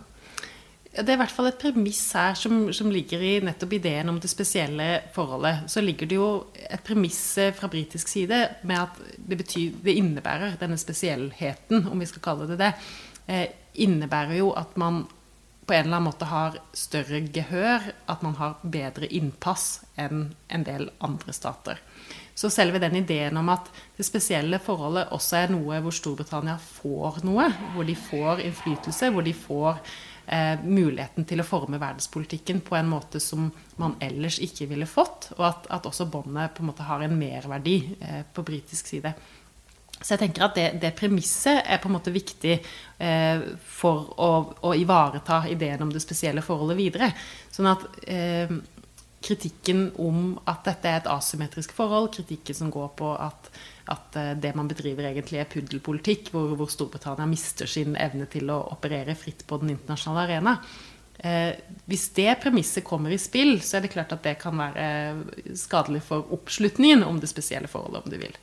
Det 0.96 1.10
er 1.12 1.18
i 1.18 1.20
hvert 1.20 1.34
fall 1.34 1.50
et 1.50 1.58
premiss 1.60 2.00
her 2.16 2.36
som, 2.38 2.70
som, 2.72 2.88
ligger 2.88 3.20
i 3.20 3.34
nettopp 3.44 3.74
ideen 3.76 4.08
om 4.08 4.20
det 4.22 4.30
spesielle 4.32 4.86
forholdet. 5.12 5.66
Så 5.68 5.82
ligger 5.84 6.08
det 6.08 6.16
jo 6.16 6.28
et 6.56 6.80
premiss 6.86 7.20
eh, 7.42 7.52
fra 7.52 7.68
britisk 7.68 8.08
side 8.08 8.38
med 8.64 8.78
at 8.80 9.02
det, 9.18 9.36
betyr, 9.42 9.74
det 9.84 9.96
innebærer 10.00 10.56
denne 10.60 10.78
spesiellheten, 10.80 11.90
om 11.90 12.00
vi 12.00 12.08
skal 12.08 12.24
kalle 12.24 12.48
det 12.48 12.56
det. 12.62 12.70
Eh, 13.26 13.48
innebærer 13.74 14.38
jo 14.38 14.52
at 14.56 14.76
man 14.80 15.04
på 15.66 15.74
en 15.74 15.80
eller 15.80 15.96
annen 15.96 16.06
måte 16.06 16.28
har 16.30 16.58
større 16.76 17.20
gehør, 17.34 17.88
at 18.06 18.22
man 18.22 18.36
har 18.38 18.60
bedre 18.62 19.08
innpass 19.10 19.80
enn 19.98 20.28
en 20.48 20.66
del 20.66 20.90
andre 21.02 21.34
stater. 21.34 21.80
Så 22.36 22.50
selve 22.52 22.78
den 22.78 22.98
ideen 23.00 23.36
om 23.40 23.48
at 23.50 23.70
det 23.96 24.04
spesielle 24.06 24.60
forholdet 24.62 25.10
også 25.16 25.40
er 25.40 25.54
noe 25.54 25.80
hvor 25.82 25.94
Storbritannia 25.96 26.58
får 26.60 27.22
noe, 27.26 27.48
hvor 27.74 27.88
de 27.88 27.96
får 27.98 28.44
innflytelse, 28.44 29.10
hvor 29.10 29.26
de 29.26 29.32
får 29.34 29.80
eh, 30.28 30.62
muligheten 30.62 31.26
til 31.26 31.42
å 31.42 31.48
forme 31.48 31.80
verdenspolitikken 31.82 32.60
på 32.66 32.76
en 32.78 32.92
måte 32.92 33.22
som 33.24 33.48
man 33.80 33.96
ellers 34.04 34.38
ikke 34.44 34.68
ville 34.70 34.86
fått, 34.86 35.32
og 35.38 35.48
at, 35.48 35.66
at 35.80 35.88
også 35.88 36.06
båndet 36.12 36.54
på 36.54 36.62
en 36.62 36.70
måte 36.70 36.86
har 36.86 37.02
en 37.02 37.18
merverdi 37.18 37.78
eh, 37.98 38.22
på 38.36 38.46
britisk 38.46 38.92
side. 38.92 39.16
Så 39.96 40.12
jeg 40.12 40.20
tenker 40.26 40.44
at 40.44 40.56
det, 40.58 40.66
det, 40.82 40.92
premisset 40.98 41.62
er 41.64 41.80
på 41.80 41.88
en 41.88 41.96
måte 41.96 42.12
viktig 42.12 42.54
eh, 42.54 43.44
for 43.64 44.10
å, 44.20 44.30
å, 44.68 44.72
ivareta 44.76 45.42
ideen 45.48 45.86
om 45.86 45.92
det 45.92 46.02
spesielle 46.04 46.44
forholdet 46.44 46.78
videre. 46.78 47.08
Sånn 47.52 47.70
at 47.70 47.86
eh, 48.04 48.52
kritikken 49.26 49.88
om 50.02 50.36
at 50.44 50.66
dette 50.68 50.90
er 50.90 51.00
et 51.00 51.08
asymmetrisk 51.10 51.72
forhold, 51.76 52.12
kritikken 52.14 52.58
som 52.58 52.70
går 52.72 52.92
på 52.98 53.12
at, 53.16 53.48
at 53.92 54.18
eh, 54.20 54.34
det 54.38 54.52
man 54.58 54.68
bedriver 54.70 55.08
egentlig 55.08 55.40
er 55.42 55.50
puddelpolitikk, 55.50 56.30
hvor, 56.34 56.52
hvor, 56.58 56.70
Storbritannia 56.70 57.28
mister 57.30 57.70
sin 57.70 57.96
evne 57.96 58.28
til 58.30 58.52
å 58.52 58.60
operere 58.76 59.16
fritt 59.18 59.46
på 59.48 59.60
den 59.62 59.74
internasjonale 59.74 60.26
arena. 60.28 60.58
Eh, 61.16 61.56
hvis 61.88 62.10
det 62.18 62.34
premisset 62.42 62.84
kommer 62.84 63.14
i 63.14 63.20
spill, 63.20 63.56
så 63.64 63.78
er 63.78 63.86
det 63.86 63.94
klart 63.96 64.12
at 64.12 64.26
det 64.28 64.36
kan 64.42 64.60
være 64.60 65.56
skadelig 65.56 66.04
for 66.06 66.36
oppslutningen 66.36 67.06
om 67.06 67.22
det 67.22 67.32
spesielle 67.32 67.72
forholdet, 67.72 68.04
om 68.04 68.12
du 68.12 68.20
vil. 68.20 68.36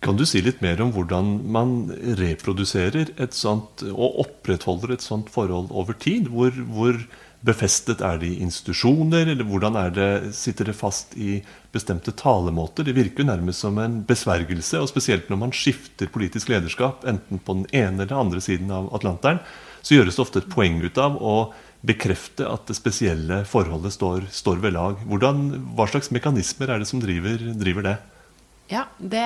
Kan 0.00 0.16
du 0.16 0.22
si 0.26 0.40
litt 0.44 0.60
mer 0.62 0.78
om 0.84 0.92
hvordan 0.94 1.30
man 1.50 1.72
reproduserer 2.20 3.10
et 3.18 3.34
sånt, 3.34 3.82
og 3.90 4.20
opprettholder 4.22 4.94
et 4.94 5.02
sånt 5.02 5.30
forhold 5.34 5.72
over 5.74 5.96
tid? 5.98 6.28
Hvor, 6.30 6.54
hvor 6.70 7.00
befestet 7.42 8.02
er 8.06 8.20
det 8.22 8.30
i 8.30 8.38
institusjoner, 8.44 9.26
eller 9.32 9.46
hvordan 9.46 9.78
det, 9.94 10.10
sitter 10.38 10.70
det 10.70 10.76
fast 10.78 11.16
i 11.18 11.40
bestemte 11.74 12.14
talemåter? 12.14 12.86
Det 12.86 12.94
virker 12.94 13.24
jo 13.24 13.30
nærmest 13.32 13.64
som 13.66 13.78
en 13.82 14.00
besvergelse, 14.06 14.78
og 14.78 14.90
spesielt 14.90 15.30
når 15.30 15.42
man 15.42 15.54
skifter 15.54 16.10
politisk 16.14 16.52
lederskap, 16.52 17.02
enten 17.02 17.42
på 17.42 17.58
den 17.60 17.66
ene 17.74 18.06
eller 18.06 18.20
andre 18.20 18.42
siden 18.44 18.70
av 18.74 18.92
Atlanteren, 18.94 19.42
så 19.82 19.96
gjøres 19.96 20.18
det 20.18 20.22
ofte 20.22 20.42
et 20.44 20.52
poeng 20.52 20.78
ut 20.84 20.98
av 21.02 21.18
å 21.18 21.34
bekrefte 21.86 22.46
at 22.46 22.70
det 22.70 22.74
spesielle 22.78 23.42
forholdet 23.46 23.94
står, 23.94 24.30
står 24.34 24.62
ved 24.62 24.74
lag. 24.74 25.02
Hvordan, 25.10 25.44
hva 25.78 25.86
slags 25.90 26.10
mekanismer 26.14 26.70
er 26.70 26.82
det 26.82 26.88
som 26.90 27.02
driver, 27.02 27.42
driver 27.58 27.86
det? 27.86 27.96
Ja, 28.70 28.84
det, 28.98 29.24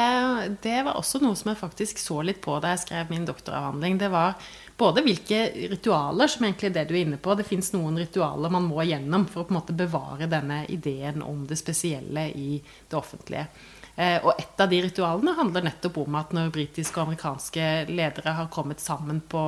det, 0.62 0.82
var 0.86 0.94
også 0.94 1.18
noe 1.18 1.34
som 1.34 1.50
jeg 1.50 1.58
faktisk 1.58 1.98
så 1.98 2.20
litt 2.22 2.38
på 2.44 2.54
da 2.62 2.76
jeg 2.76 2.84
skrev 2.84 3.08
min 3.10 3.24
doktoravhandling. 3.26 3.96
Det 3.98 4.10
var 4.12 4.36
både 4.78 5.02
hvilke 5.02 5.40
ritualer, 5.72 6.30
som 6.30 6.46
egentlig 6.46 6.70
er 6.70 6.76
det 6.76 6.84
du 6.86 6.94
er 6.94 7.00
inne 7.00 7.18
på. 7.18 7.34
Det 7.34 7.48
fins 7.48 7.72
noen 7.74 7.98
ritualer 7.98 8.54
man 8.54 8.68
må 8.70 8.84
gjennom 8.86 9.26
for 9.26 9.42
å 9.42 9.48
på 9.48 9.50
en 9.50 9.58
måte 9.58 9.74
bevare 9.74 10.30
denne 10.30 10.62
ideen 10.70 11.26
om 11.26 11.42
det 11.50 11.58
spesielle 11.58 12.28
i 12.38 12.60
det 12.62 12.98
offentlige. 12.98 13.48
Eh, 13.96 14.20
og 14.22 14.30
et 14.38 14.62
av 14.62 14.70
de 14.70 14.78
ritualene 14.86 15.34
handler 15.36 15.66
nettopp 15.66 15.98
om 16.04 16.20
at 16.22 16.30
når 16.38 16.54
britiske 16.54 17.00
og 17.00 17.10
amerikanske 17.10 17.66
ledere 17.90 18.36
har 18.38 18.52
kommet 18.54 18.80
sammen 18.80 19.18
på 19.26 19.42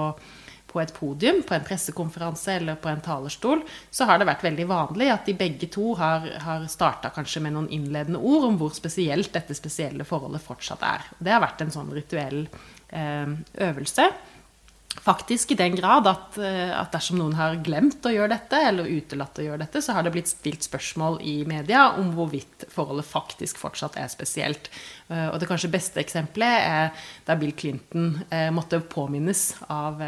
på 0.75 0.83
et 0.83 0.93
podium, 0.95 1.40
på 1.47 1.54
en 1.54 1.64
pressekonferanse 1.64 2.59
eller 2.59 2.78
på 2.83 2.90
en 2.90 3.02
talerstol, 3.04 3.62
så 3.95 4.09
har 4.09 4.19
det 4.19 4.26
vært 4.26 4.43
veldig 4.43 4.66
vanlig 4.66 5.11
at 5.14 5.28
de 5.28 5.37
begge 5.38 5.71
to 5.71 5.95
har, 6.00 6.26
har 6.43 6.66
starta 6.71 7.12
kanskje 7.14 7.45
med 7.47 7.54
noen 7.54 7.71
innledende 7.73 8.19
ord 8.19 8.49
om 8.50 8.59
hvor 8.59 8.75
spesielt 8.75 9.31
dette 9.35 9.54
spesielle 9.54 10.07
forholdet 10.09 10.43
fortsatt 10.43 10.83
er. 10.83 11.07
Det 11.19 11.35
har 11.35 11.45
vært 11.45 11.62
en 11.62 11.75
sånn 11.75 11.95
rituell 11.95 12.43
eh, 12.90 13.37
øvelse. 13.69 14.11
Faktisk 15.03 15.51
i 15.51 15.57
den 15.59 15.75
grad 15.77 16.07
at, 16.07 16.37
eh, 16.39 16.71
at, 16.71 16.93
dersom 16.95 17.19
noen 17.19 17.35
har 17.37 17.57
glemt 17.67 18.05
å 18.07 18.13
gjøre 18.13 18.31
dette, 18.37 18.61
eller 18.69 18.89
utelatt 18.89 19.41
å 19.41 19.47
gjøre 19.47 19.65
dette, 19.65 19.83
så 19.83 19.97
har 19.97 20.07
det 20.07 20.13
blitt 20.15 20.31
stilt 20.31 20.65
spørsmål 20.65 21.19
i 21.21 21.35
media 21.49 21.89
om 21.99 22.13
hvorvidt 22.15 22.69
forholdet 22.73 23.09
faktisk 23.09 23.59
fortsatt 23.61 23.99
er 24.01 24.09
spesielt. 24.13 24.71
Eh, 25.09 25.27
og 25.29 25.41
det 25.41 25.51
kanskje 25.51 25.73
beste 25.75 26.01
eksempelet 26.01 26.69
er 26.71 27.09
da 27.27 27.37
Bill 27.41 27.53
Clinton 27.59 28.15
eh, 28.31 28.49
måtte 28.55 28.81
påminnes 28.81 29.51
av 29.69 30.01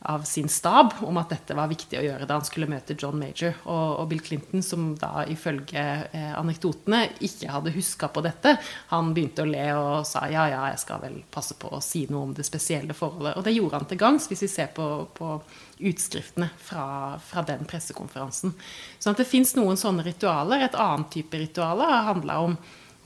av 0.00 0.22
sin 0.22 0.48
stab 0.48 0.92
om 1.00 1.16
at 1.18 1.32
dette 1.32 1.54
var 1.58 1.70
viktig 1.70 1.98
å 1.98 2.04
gjøre 2.04 2.26
da 2.28 2.36
han 2.38 2.46
skulle 2.46 2.68
møte 2.70 2.94
John 2.98 3.18
Major. 3.18 3.56
Og, 3.66 3.86
og 3.98 4.08
Bill 4.12 4.22
Clinton, 4.22 4.62
som 4.62 4.92
da 4.98 5.24
ifølge 5.30 5.84
eh, 6.12 6.32
anekdotene 6.38 7.04
ikke 7.24 7.50
hadde 7.50 7.74
huska 7.74 8.10
på 8.14 8.22
dette, 8.26 8.54
han 8.92 9.10
begynte 9.16 9.42
å 9.42 9.50
le 9.50 9.66
og 9.74 10.06
sa 10.08 10.26
ja, 10.30 10.46
ja, 10.52 10.62
jeg 10.70 10.82
skal 10.84 11.02
vel 11.02 11.20
passe 11.34 11.58
på 11.58 11.72
å 11.74 11.82
si 11.84 12.06
noe 12.12 12.28
om 12.28 12.34
det 12.36 12.46
spesielle 12.46 12.94
forholdet. 12.96 13.36
Og 13.40 13.46
det 13.46 13.56
gjorde 13.56 13.80
han 13.80 13.88
til 13.90 14.00
gangs, 14.00 14.30
hvis 14.30 14.46
vi 14.46 14.52
ser 14.52 14.70
på, 14.76 14.88
på 15.18 15.34
utskriftene 15.78 16.50
fra, 16.62 16.84
fra, 17.22 17.42
den 17.48 17.66
pressekonferansen. 17.68 18.54
Sånn 18.98 19.16
at 19.16 19.22
det 19.22 19.30
fins 19.30 19.56
noen 19.58 19.78
sånne 19.78 20.06
ritualer. 20.06 20.62
Et 20.66 20.78
annet 20.78 21.10
type 21.18 21.42
ritualer 21.42 21.90
har 21.90 22.12
handla 22.12 22.38
om 22.46 22.58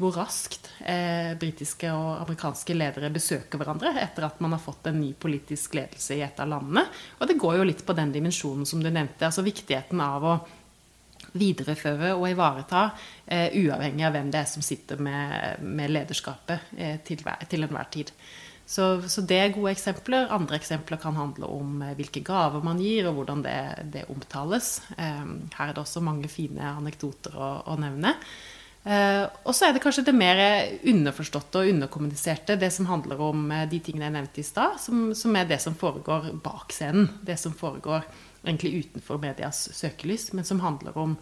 hvor 0.02 0.16
raskt 0.18 0.68
eh, 0.80 1.32
britiske 1.38 1.90
og 1.94 2.24
amerikanske 2.24 2.74
ledere 2.76 3.12
besøker 3.14 3.60
hverandre 3.60 3.94
etter 4.02 4.26
at 4.26 4.40
man 4.42 4.56
har 4.56 4.62
fått 4.62 4.90
en 4.90 4.98
ny 5.00 5.12
politisk 5.14 5.76
ledelse 5.78 6.18
i 6.18 6.24
et 6.26 6.42
av 6.42 6.50
landene. 6.50 6.84
Og 7.20 7.30
det 7.30 7.38
går 7.40 7.60
jo 7.60 7.68
litt 7.68 7.84
på 7.86 7.96
den 7.96 8.12
dimensjonen 8.14 8.68
som 8.68 8.82
du 8.82 8.90
nevnte, 8.90 9.28
altså 9.28 9.46
viktigheten 9.46 10.02
av 10.02 10.26
å 10.26 10.36
videreføre 11.38 12.12
og 12.16 12.28
ivareta, 12.28 12.86
eh, 13.26 13.54
uavhengig 13.62 14.04
av 14.06 14.16
hvem 14.16 14.30
det 14.32 14.42
er 14.42 14.48
som 14.50 14.64
sitter 14.64 15.00
med, 15.00 15.62
med 15.62 15.92
lederskapet 15.92 16.72
eh, 16.76 16.96
til, 17.06 17.22
til, 17.48 17.64
enhver 17.64 17.88
tid. 17.92 18.12
Så, 18.66 19.02
så, 19.10 19.24
det 19.26 19.38
er 19.38 19.54
gode 19.54 19.72
eksempler. 19.74 20.30
Andre 20.32 20.56
eksempler 20.60 21.00
kan 21.02 21.16
handle 21.18 21.48
om 21.50 21.82
eh, 21.82 21.94
hvilke 21.98 22.24
gaver 22.26 22.64
man 22.64 22.80
gir, 22.82 23.08
og 23.08 23.20
hvordan 23.20 23.44
det, 23.44 23.58
det 23.94 24.08
omtales. 24.12 24.80
Eh, 24.96 25.22
her 25.56 25.68
er 25.68 25.74
det 25.74 25.84
også 25.84 26.04
mange 26.04 26.30
fine 26.32 26.74
anekdoter 26.76 27.36
å, 27.36 27.52
å 27.72 27.78
nevne. 27.80 28.16
Uh, 28.82 29.28
og 29.46 29.54
så 29.54 29.68
er 29.68 29.76
det 29.76 29.82
kanskje 29.84 30.02
det 30.08 30.14
mer 30.16 30.40
underforståtte 30.90 31.60
og 31.60 31.68
underkommuniserte, 31.70 32.56
det 32.58 32.72
som 32.74 32.88
handler 32.90 33.20
om 33.22 33.44
uh, 33.52 33.62
de 33.70 33.78
tingene 33.78 34.08
jeg 34.08 34.16
nevnte 34.16 34.42
i 34.42 34.46
stad, 34.46 34.80
som, 34.82 35.04
som, 35.14 35.38
er 35.38 35.46
det 35.46 35.60
som 35.62 35.76
foregår 35.78 36.32
bak 36.42 36.74
scenen. 36.74 37.06
Det 37.22 37.38
som 37.38 37.54
foregår 37.54 38.02
egentlig 38.42 38.82
utenfor 38.82 39.22
medias 39.22 39.68
søkelys, 39.76 40.32
men 40.34 40.48
som 40.48 40.64
handler 40.64 40.98
om 40.98 41.14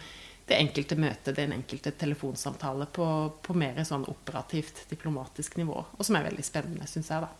det 0.49 0.57
enkelte 0.59 0.97
møtet, 0.99 1.37
den 1.37 1.53
enkelte 1.55 1.93
telefonsamtale 2.01 2.89
på, 2.91 3.07
på 3.45 3.55
mer 3.55 3.77
sånn 3.87 4.09
operativt, 4.11 4.87
diplomatisk 4.91 5.61
nivå. 5.61 5.85
Og 5.95 6.07
som 6.07 6.17
er 6.19 6.27
veldig 6.27 6.47
spennende, 6.47 6.89
syns 6.91 7.13
jeg, 7.13 7.29
da. 7.29 7.31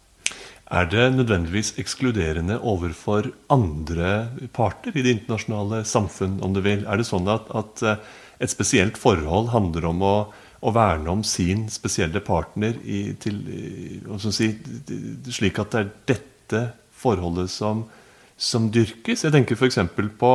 Er 0.71 0.87
det 0.87 1.09
nødvendigvis 1.17 1.73
ekskluderende 1.83 2.61
overfor 2.63 3.33
andre 3.51 4.29
parter 4.55 4.95
i 4.95 5.03
det 5.03 5.17
internasjonale 5.17 5.81
samfunn, 5.89 6.39
om 6.45 6.55
du 6.55 6.61
vil? 6.63 6.85
Er 6.87 7.01
det 7.01 7.09
sånn 7.09 7.27
at, 7.33 7.49
at 7.51 7.83
uh, 7.83 8.21
et 8.41 8.53
spesielt 8.53 8.99
forhold 9.01 9.53
handler 9.53 9.87
om 9.91 10.03
å, 10.03 10.15
å 10.61 10.73
verne 10.75 11.13
om 11.13 11.25
sin 11.27 11.67
spesielle 11.73 12.23
partner 12.25 12.79
i, 12.85 13.13
til, 13.21 13.41
si, 14.33 14.55
slik 15.29 15.61
at 15.61 15.75
det 15.75 15.83
er 15.83 15.93
dette 16.15 16.65
forholdet 17.01 17.53
som, 17.53 17.85
som 18.41 18.71
dyrkes. 18.73 19.27
Jeg 19.27 19.37
tenker 19.37 19.57
f.eks. 19.61 19.81
på 20.21 20.33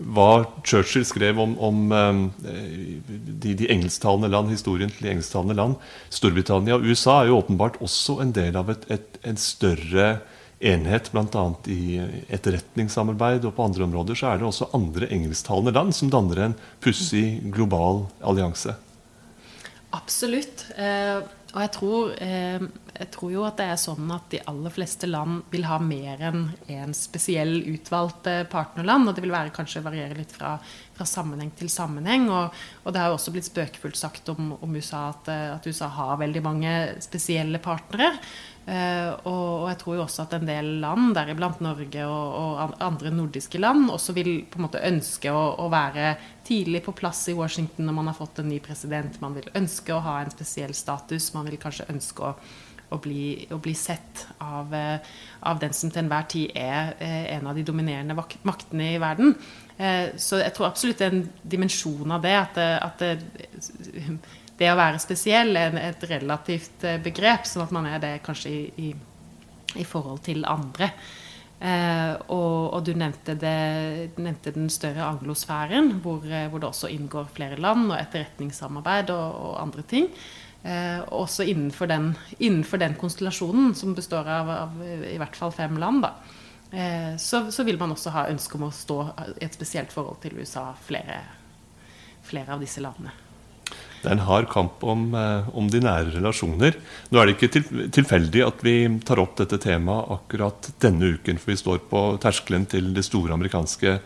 hva 0.00 0.30
Churchill 0.64 1.04
skrev 1.04 1.40
om, 1.42 1.54
om 1.60 1.92
eh, 1.92 2.20
de, 3.04 3.52
de, 3.52 3.68
engelsktalende 3.68 4.30
land, 4.32 4.48
historien 4.52 4.92
til 4.92 5.06
de 5.06 5.12
engelsktalende 5.12 5.56
land. 5.58 5.76
Storbritannia 6.12 6.78
og 6.78 6.86
USA 6.88 7.20
er 7.20 7.30
jo 7.30 7.40
åpenbart 7.42 7.80
også 7.84 8.20
en 8.24 8.32
del 8.36 8.56
av 8.56 8.72
et, 8.72 8.86
et, 8.96 9.20
et 9.28 9.42
større 9.42 10.14
enhet 10.60 11.08
bl.a. 11.12 11.44
i 11.72 11.96
etterretningssamarbeid 12.28 13.46
og 13.48 13.56
på 13.56 13.64
andre 13.64 13.86
områder, 13.86 14.18
så 14.18 14.30
er 14.30 14.40
det 14.40 14.48
også 14.50 14.70
andre 14.76 15.08
engelsktalende 15.12 15.72
land 15.72 15.96
som 15.96 16.12
danner 16.12 16.44
en 16.44 16.56
pussig 16.84 17.40
global 17.54 18.04
allianse. 18.20 18.76
Absolutt. 19.96 20.68
Eh, 20.76 21.18
og 21.50 21.62
jeg 21.64 21.70
tror, 21.74 22.12
eh, 22.22 22.60
jeg 23.00 23.08
tror, 23.10 23.30
jo 23.32 23.46
at 23.48 23.56
det 23.58 23.70
er 23.72 23.80
sånn 23.80 24.12
at 24.14 24.28
de 24.30 24.42
aller 24.52 24.70
fleste 24.70 25.08
land 25.10 25.40
vil 25.50 25.64
ha 25.66 25.80
mer 25.82 26.20
enn 26.28 26.44
én 26.68 26.84
en 26.84 26.94
spesiell 26.94 27.56
utvalgt 27.72 28.28
partnerland. 28.52 29.08
Og 29.08 29.16
det 29.16 29.24
vil 29.24 29.34
være, 29.34 29.54
kanskje 29.56 29.82
variere 29.82 30.20
litt 30.20 30.36
fra, 30.36 30.58
fra 31.00 31.08
sammenheng 31.08 31.50
til 31.56 31.72
sammenheng. 31.72 32.28
Og, 32.28 32.60
og, 32.84 32.92
det 32.92 33.00
har 33.00 33.10
jo 33.10 33.18
også 33.18 33.34
blitt 33.34 33.48
spøkefullt 33.48 33.98
sagt 33.98 34.28
om, 34.32 34.54
om 34.60 34.76
USA 34.76 35.08
at, 35.14 35.32
eh, 35.32 35.48
at, 35.56 35.66
USA 35.66 35.90
har 35.96 36.20
veldig 36.20 36.44
mange 36.44 36.76
spesielle 37.04 37.60
partnere. 37.62 38.14
Uh, 38.70 39.16
og, 39.24 39.46
og, 39.64 39.68
jeg 39.70 39.78
tror 39.80 39.94
jo 39.96 40.02
også 40.04 40.24
at 40.26 40.34
en 40.36 40.44
del 40.46 40.66
land, 40.82 41.14
deriblant 41.16 41.62
Norge 41.64 42.04
og, 42.04 42.34
og, 42.36 42.74
andre 42.84 43.10
nordiske 43.10 43.58
land, 43.58 43.88
også 43.90 44.14
vil 44.14 44.28
på 44.46 44.60
en 44.60 44.66
måte 44.66 44.82
ønske 44.86 45.32
å, 45.32 45.40
å, 45.64 45.66
være 45.72 46.12
tidlig 46.46 46.84
på 46.84 46.94
plass 46.94 47.24
i 47.32 47.34
Washington 47.34 47.88
når 47.88 47.96
man 47.96 48.10
har 48.12 48.18
fått 48.20 48.42
en 48.42 48.50
ny 48.52 48.60
president. 48.62 49.16
Man 49.24 49.34
vil 49.38 49.48
ønske 49.58 49.96
å 49.96 50.02
ha 50.04 50.20
en 50.20 50.30
spesiell 50.30 50.76
status. 50.76 51.32
Man 51.34 51.48
vil 51.48 51.58
kanskje 51.62 51.88
ønske 51.90 52.28
å, 52.28 52.34
å, 52.90 52.98
bli, 53.02 53.46
å 53.54 53.58
bli, 53.62 53.74
sett 53.78 54.26
av, 54.38 54.74
uh, 54.74 55.16
av, 55.46 55.62
den 55.62 55.74
som 55.76 55.90
til 55.90 56.04
enhver 56.04 56.28
tid 56.30 56.54
er 56.58 56.94
uh, 57.00 57.24
en 57.36 57.48
av 57.50 57.56
de 57.56 57.64
dominerende 57.66 58.16
maktene 58.42 58.92
i 58.94 59.00
verden. 59.02 59.36
så 60.20 60.36
jeg 60.36 60.52
tror 60.52 60.66
absolutt 60.66 60.98
det 61.00 61.06
er 61.06 61.14
en 61.14 61.28
dimensjon 61.54 62.10
av 62.12 62.20
det. 62.20 62.34
at, 62.36 62.58
at 62.60 62.98
det, 63.00 63.14
det 64.60 64.68
å 64.68 64.76
være 64.78 65.00
spesiell 65.00 65.56
er 65.56 65.76
et 65.80 66.04
relativt 66.10 66.84
eh, 66.84 67.00
begrep, 67.00 67.48
sånn 67.48 67.64
at 67.64 67.74
man 67.74 67.88
er 67.88 68.02
det 68.02 68.12
kanskje 68.26 68.52
i, 68.52 68.88
i, 68.88 69.80
i 69.80 69.86
forhold 69.88 70.20
til 70.26 70.44
andre. 70.48 70.90
Eh, 71.60 72.12
og, 72.32 72.74
og, 72.74 72.82
du 72.84 72.92
nevnte, 72.96 73.36
det, 73.40 73.56
nevnte, 74.20 74.52
den 74.56 74.68
større 74.72 75.06
anglosfæren, 75.08 75.94
hvor, 76.04 76.24
eh, 76.28 76.48
hvor, 76.52 76.60
det 76.60 76.68
også 76.68 76.92
inngår 76.92 77.32
flere 77.36 77.60
land 77.60 77.88
og 77.88 77.96
etterretningssamarbeid 77.98 79.12
og, 79.16 79.40
og 79.48 79.56
andre 79.64 79.86
ting. 79.88 80.10
Eh, 80.62 81.00
også 81.08 81.46
innenfor 81.48 81.88
den, 81.88 82.10
innenfor 82.38 82.82
den, 82.82 82.94
konstellasjonen, 83.00 83.72
som 83.74 83.94
består 83.96 84.28
av, 84.28 84.50
av, 84.50 84.82
i 84.84 85.16
hvert 85.20 85.36
fall 85.38 85.54
fem 85.56 85.78
land, 85.80 86.04
eh, 86.72 87.16
så, 87.16 87.46
så, 87.48 87.64
vil 87.64 87.80
man 87.80 87.94
også 87.94 88.12
ha 88.12 88.26
ønske 88.28 88.58
om 88.58 88.66
å 88.68 88.74
stå 88.74 89.00
i 89.38 89.46
et 89.46 89.56
spesielt 89.56 89.94
forhold 89.94 90.20
til 90.20 90.36
USA, 90.36 90.68
flere, 90.84 91.22
flere 92.28 92.58
av 92.58 92.60
disse 92.60 92.84
landene. 92.84 93.14
Det 94.00 94.08
er 94.08 94.16
en 94.16 94.24
hard 94.24 94.48
kamp 94.52 94.84
om, 94.84 95.10
eh, 95.16 95.48
om, 95.56 95.68
de 95.72 95.80
nære 95.80 96.14
relasjoner. 96.18 96.76
Nå 97.08 97.20
er 97.20 97.28
det 97.28 97.36
ikke 97.36 97.52
til, 97.56 97.86
tilfeldig 97.96 98.44
at 98.44 98.64
vi 98.64 98.74
tar 99.04 99.20
opp 99.20 99.38
dette 99.40 99.60
temaet 99.60 100.12
akkurat 100.16 100.70
denne 100.80 101.14
uken, 101.16 101.40
for 101.40 101.52
vi 101.52 101.60
står 101.60 101.82
på 101.88 102.02
terskelen 102.20 102.68
til 102.68 102.92
det 102.96 103.04
store 103.08 103.36
amerikanske 103.36 103.96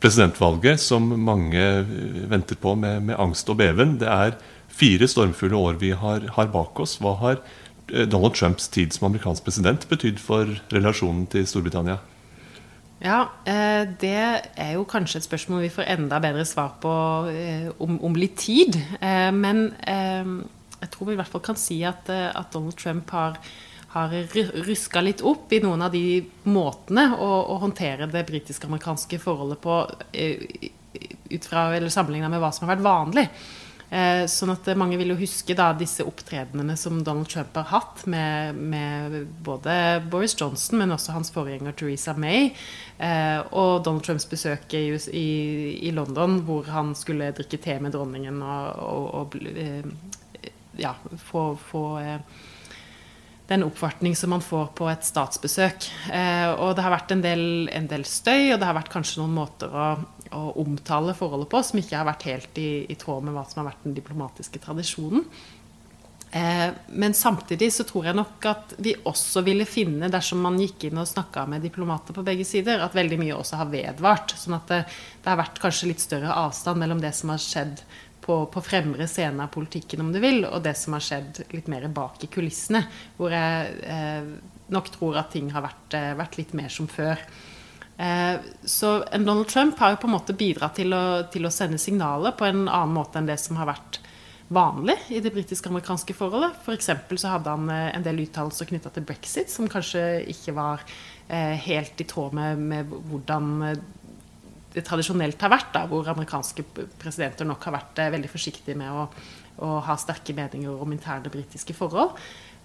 presidentvalget, 0.00 0.80
som 0.80 1.12
mange 1.24 1.60
eh, 1.60 1.92
venter 2.32 2.56
på 2.56 2.72
med, 2.72 3.04
med 3.08 3.20
angst 3.20 3.52
og 3.52 3.60
beven. 3.60 3.98
Det 4.00 4.08
er 4.08 4.36
fire 4.70 5.08
stormfulle 5.08 5.56
år 5.56 5.80
vi 5.80 5.92
har, 5.96 6.26
har 6.36 6.52
bak 6.52 6.80
oss. 6.80 6.98
Hva 7.02 7.14
har 7.20 7.40
eh, 7.92 8.06
Donald 8.08 8.36
Trumps 8.38 8.68
tid 8.72 8.94
som 8.94 9.10
amerikansk 9.10 9.44
president 9.46 9.86
betydd 9.90 10.20
for 10.22 10.50
relasjonen 10.72 11.26
til 11.30 11.46
Storbritannia? 11.48 11.98
Ja, 13.00 13.22
eh, 13.48 13.86
det 14.00 14.16
er 14.60 14.74
jo 14.74 14.84
kanskje 14.88 15.22
et 15.22 15.28
spørsmål 15.28 15.64
vi 15.64 15.72
får 15.72 15.88
enda 15.96 16.20
bedre 16.22 16.44
svar 16.48 16.76
på 16.82 16.92
eh, 17.32 17.70
om, 17.80 17.96
om 18.04 18.18
litt 18.18 18.36
tid. 18.40 18.76
Men 19.00 19.70
jeg 19.80 20.92
tror 20.92 21.08
vi 21.08 21.16
i 21.16 21.20
hvert 21.20 21.32
fall 21.32 21.44
kan 21.44 21.58
si 21.60 21.82
at, 21.84 22.08
at 22.10 22.52
Donald 22.52 22.76
Trump 22.80 23.10
har, 23.16 23.38
har 23.94 24.14
ruska 24.66 25.02
litt 25.04 25.24
opp 25.26 25.52
i 25.52 25.62
noen 25.64 25.84
av 25.84 25.92
de 25.92 26.20
måtene 26.48 27.10
å, 27.16 27.30
å 27.54 27.56
håndtere 27.64 28.08
det 28.12 28.26
britiske-amerikanske 28.28 29.20
forholdet 29.20 29.60
på 29.64 29.80
ut 31.30 31.46
fra, 31.46 31.68
eller 31.76 31.92
sammenligna 31.92 32.30
med 32.32 32.40
hva 32.42 32.52
som 32.52 32.66
har 32.66 32.76
vært 32.76 32.86
vanlig. 32.86 33.26
Eh, 33.90 34.22
sånn 34.30 34.52
at 34.52 34.68
mange 34.78 34.94
vil 35.00 35.10
jo 35.10 35.18
huske 35.18 35.54
da, 35.58 35.72
disse 35.74 36.04
opptredenene 36.06 36.76
som 36.78 37.00
Donald 37.02 37.26
Trump 37.32 37.56
har 37.58 37.66
hatt 37.72 38.04
med, 38.06 38.54
med 38.54 39.16
både 39.42 39.72
Boris 40.12 40.36
Johnson, 40.38 40.78
men 40.78 40.94
også 40.94 41.16
hans 41.16 41.32
forgjenger 41.34 41.74
Theresa 41.74 42.14
May. 42.14 42.52
Eh, 43.02 43.40
og 43.50 43.82
Donald 43.82 44.06
Trumps 44.06 44.28
besøk 44.30 44.70
i, 44.78 44.84
i, 44.94 45.90
London, 45.96 46.38
hvor 46.46 46.70
han 46.70 46.94
skulle 46.94 47.32
drikke 47.34 47.58
te 47.58 47.80
med 47.82 47.96
dronningen 47.96 48.38
og, 48.46 48.86
og, 48.86 49.10
og 49.24 49.36
eh, 49.50 49.82
ja, 50.78 50.94
få, 51.26 51.48
få 51.58 51.84
eh, 51.98 52.46
den 53.50 53.66
oppvartning 53.66 54.14
som 54.16 54.30
man 54.30 54.44
får 54.44 54.70
på 54.78 54.86
et 54.90 55.04
statsbesøk. 55.06 55.90
Eh, 56.14 56.48
og 56.54 56.76
det 56.78 56.86
har 56.86 56.94
vært 56.94 57.14
en 57.16 57.24
del, 57.24 57.44
en 57.74 57.90
del, 57.90 58.06
støy, 58.06 58.52
og 58.52 58.60
det 58.60 58.68
har 58.68 58.78
vært 58.78 58.92
kanskje 58.94 59.22
noen 59.22 59.36
måter 59.42 59.74
å 59.74 59.90
å 60.30 60.52
omtale 60.62 61.14
forholdet 61.16 61.50
på 61.50 61.62
som 61.66 61.80
ikke 61.80 61.96
har 61.98 62.06
vært 62.08 62.28
helt 62.28 62.58
i, 62.60 62.84
i, 62.86 62.96
tråd 62.98 63.26
med 63.26 63.34
hva 63.34 63.42
som 63.48 63.62
har 63.62 63.72
vært 63.72 63.86
den 63.86 63.96
diplomatiske 63.96 64.60
tradisjonen. 64.62 65.24
Eh, 66.30 66.68
men 67.02 67.14
samtidig 67.18 67.72
så 67.74 67.82
tror 67.86 68.06
jeg 68.06 68.18
nok 68.18 68.46
at 68.46 68.74
vi 68.78 68.94
også 69.10 69.42
ville 69.46 69.66
finne, 69.66 70.10
dersom 70.12 70.44
man 70.44 70.60
gikk 70.62 70.86
inn 70.86 71.00
og 71.02 71.08
snakka 71.10 71.48
med 71.50 71.64
diplomater 71.66 72.14
på 72.14 72.24
begge 72.26 72.46
sider, 72.46 72.84
at 72.84 72.94
veldig 72.94 73.18
mye 73.18 73.38
også 73.40 73.58
har 73.58 73.72
vedvart. 73.72 74.36
Sånn 74.38 74.54
at 74.60 74.70
det, 74.70 74.84
det 75.24 75.32
har 75.32 75.40
vært 75.42 75.58
kanskje 75.62 75.90
litt 75.90 76.04
større 76.04 76.36
avstand 76.46 76.82
mellom 76.82 77.02
det 77.02 77.12
som 77.18 77.34
har 77.34 77.42
skjedd 77.42 77.82
på, 78.30 78.38
på 78.46 78.62
fremre 78.62 79.08
scene 79.10 79.42
av 79.42 79.50
politikken, 79.50 80.04
om 80.04 80.12
du 80.14 80.20
vil, 80.22 80.44
og 80.46 80.62
det 80.62 80.76
som 80.78 80.94
har 80.94 81.02
skjedd 81.02 81.42
litt 81.50 81.70
mer 81.70 81.88
bak 81.94 82.22
i 82.22 82.30
kulissene. 82.30 82.84
Hvor 83.16 83.34
jeg 83.34 83.72
eh, 83.82 84.28
nok 84.70 84.90
tror 84.94 85.18
at 85.18 85.32
ting 85.34 85.50
har 85.50 85.64
vært, 85.66 85.96
eh, 85.98 86.12
vært 86.18 86.38
litt 86.38 86.54
mer 86.58 86.70
som 86.70 86.86
før. 86.90 87.18
Eh, 88.00 88.36
så 88.62 88.92
Donald 89.10 89.48
Trump 89.50 89.82
har 89.82 89.96
jo 89.96 90.02
på 90.04 90.10
en 90.10 90.14
måte 90.14 90.36
bidratt 90.38 90.78
til 90.78 90.94
å, 90.94 91.02
til 91.32 91.48
å 91.48 91.52
sende 91.54 91.80
signaler 91.82 92.36
på 92.38 92.46
en 92.46 92.68
annen 92.68 92.94
måte 92.94 93.18
enn 93.18 93.28
det 93.28 93.40
som 93.42 93.58
har 93.58 93.72
vært 93.72 93.98
vanlig 94.50 94.96
i 95.14 95.20
det 95.22 95.34
britisk-amerikanske 95.34 96.14
forholdet. 96.16 96.62
F.eks. 96.62 96.90
For 97.10 97.20
så 97.20 97.34
hadde 97.34 97.54
han 97.54 97.70
eh, 97.74 97.88
en 97.96 98.06
del 98.06 98.22
uttalelser 98.28 98.70
knytta 98.70 98.94
til 98.94 99.06
brexit 99.10 99.50
som 99.50 99.70
kanskje 99.70 100.04
ikke 100.32 100.54
var 100.56 100.86
eh, 100.86 101.58
helt 101.66 101.98
i 101.98 102.06
tråd 102.14 102.38
med, 102.38 102.62
med, 102.70 102.94
hvordan 103.10 103.52
det 104.74 104.84
tradisjonelt 104.86 105.40
har 105.42 105.52
vært, 105.52 105.72
da, 105.74 105.86
hvor 105.90 106.08
amerikanske 106.12 106.64
presidenter 107.00 107.48
nok 107.48 107.64
har 107.66 107.78
vært 107.80 108.04
veldig 108.14 108.30
forsiktige 108.30 108.78
med 108.78 108.92
å, 108.94 109.08
å 109.66 109.72
ha 109.86 109.96
sterke 109.98 110.36
meninger 110.36 110.84
om 110.84 110.94
interne 110.94 111.32
britiske 111.32 111.74
forhold. 111.74 112.14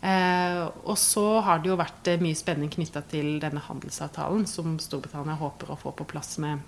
Eh, 0.05 0.61
og 0.85 0.97
så 1.01 1.23
har 1.41 1.61
det 1.61 1.71
jo 1.71 1.79
vært 1.79 2.11
eh, 2.11 2.21
mye 2.21 2.37
spenning 2.37 2.69
knytta 2.69 3.01
til 3.09 3.39
denne 3.41 3.63
handelsavtalen 3.63 4.43
som 4.49 4.75
Storbritannia 4.81 5.37
håper 5.39 5.71
å 5.71 5.79
få 5.81 5.95
på 5.97 6.05
plass 6.11 6.35
med 6.43 6.61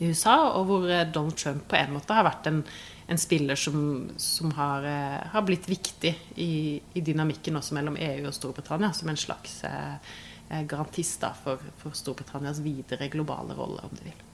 USA, 0.00 0.36
og 0.56 0.68
hvor 0.68 0.86
eh, 0.90 1.06
Donald 1.06 1.36
Trump 1.38 1.68
på 1.70 1.78
en 1.78 1.94
måte 1.94 2.16
har 2.16 2.26
vært 2.26 2.48
en, 2.50 2.62
en 3.06 3.20
spiller 3.20 3.58
som, 3.58 4.08
som 4.18 4.50
har, 4.58 4.86
eh, 4.86 5.18
har, 5.34 5.44
blitt 5.46 5.68
viktig 5.70 6.14
i, 6.34 6.52
i, 6.78 7.04
dynamikken 7.04 7.60
også 7.60 7.76
mellom 7.78 7.98
EU 8.00 8.26
og 8.26 8.34
Storbritannia, 8.34 8.90
som 8.96 9.12
en 9.12 9.20
slags 9.20 9.60
eh, 9.68 10.16
eh 10.48 10.64
garantist 10.66 11.20
da, 11.22 11.34
for, 11.36 11.62
for, 11.82 11.94
Storbritannias 11.94 12.62
videre 12.64 13.10
globale 13.12 13.54
rolle, 13.58 13.84
om 13.84 13.94
du 13.94 14.06
vil. 14.06 14.27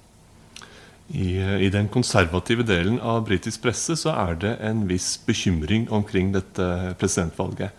I, 1.13 1.37
I, 1.67 1.69
den 1.69 1.89
konservative 1.93 2.65
delen 2.65 2.97
av 3.01 3.27
britisk 3.29 3.67
presse 3.67 3.97
så 4.01 4.15
er 4.17 4.39
det 4.41 4.55
en 4.65 4.87
viss 4.89 5.19
bekymring 5.27 5.85
omkring 5.93 6.33
dette 6.33 6.95
presidentvalget. 7.01 7.75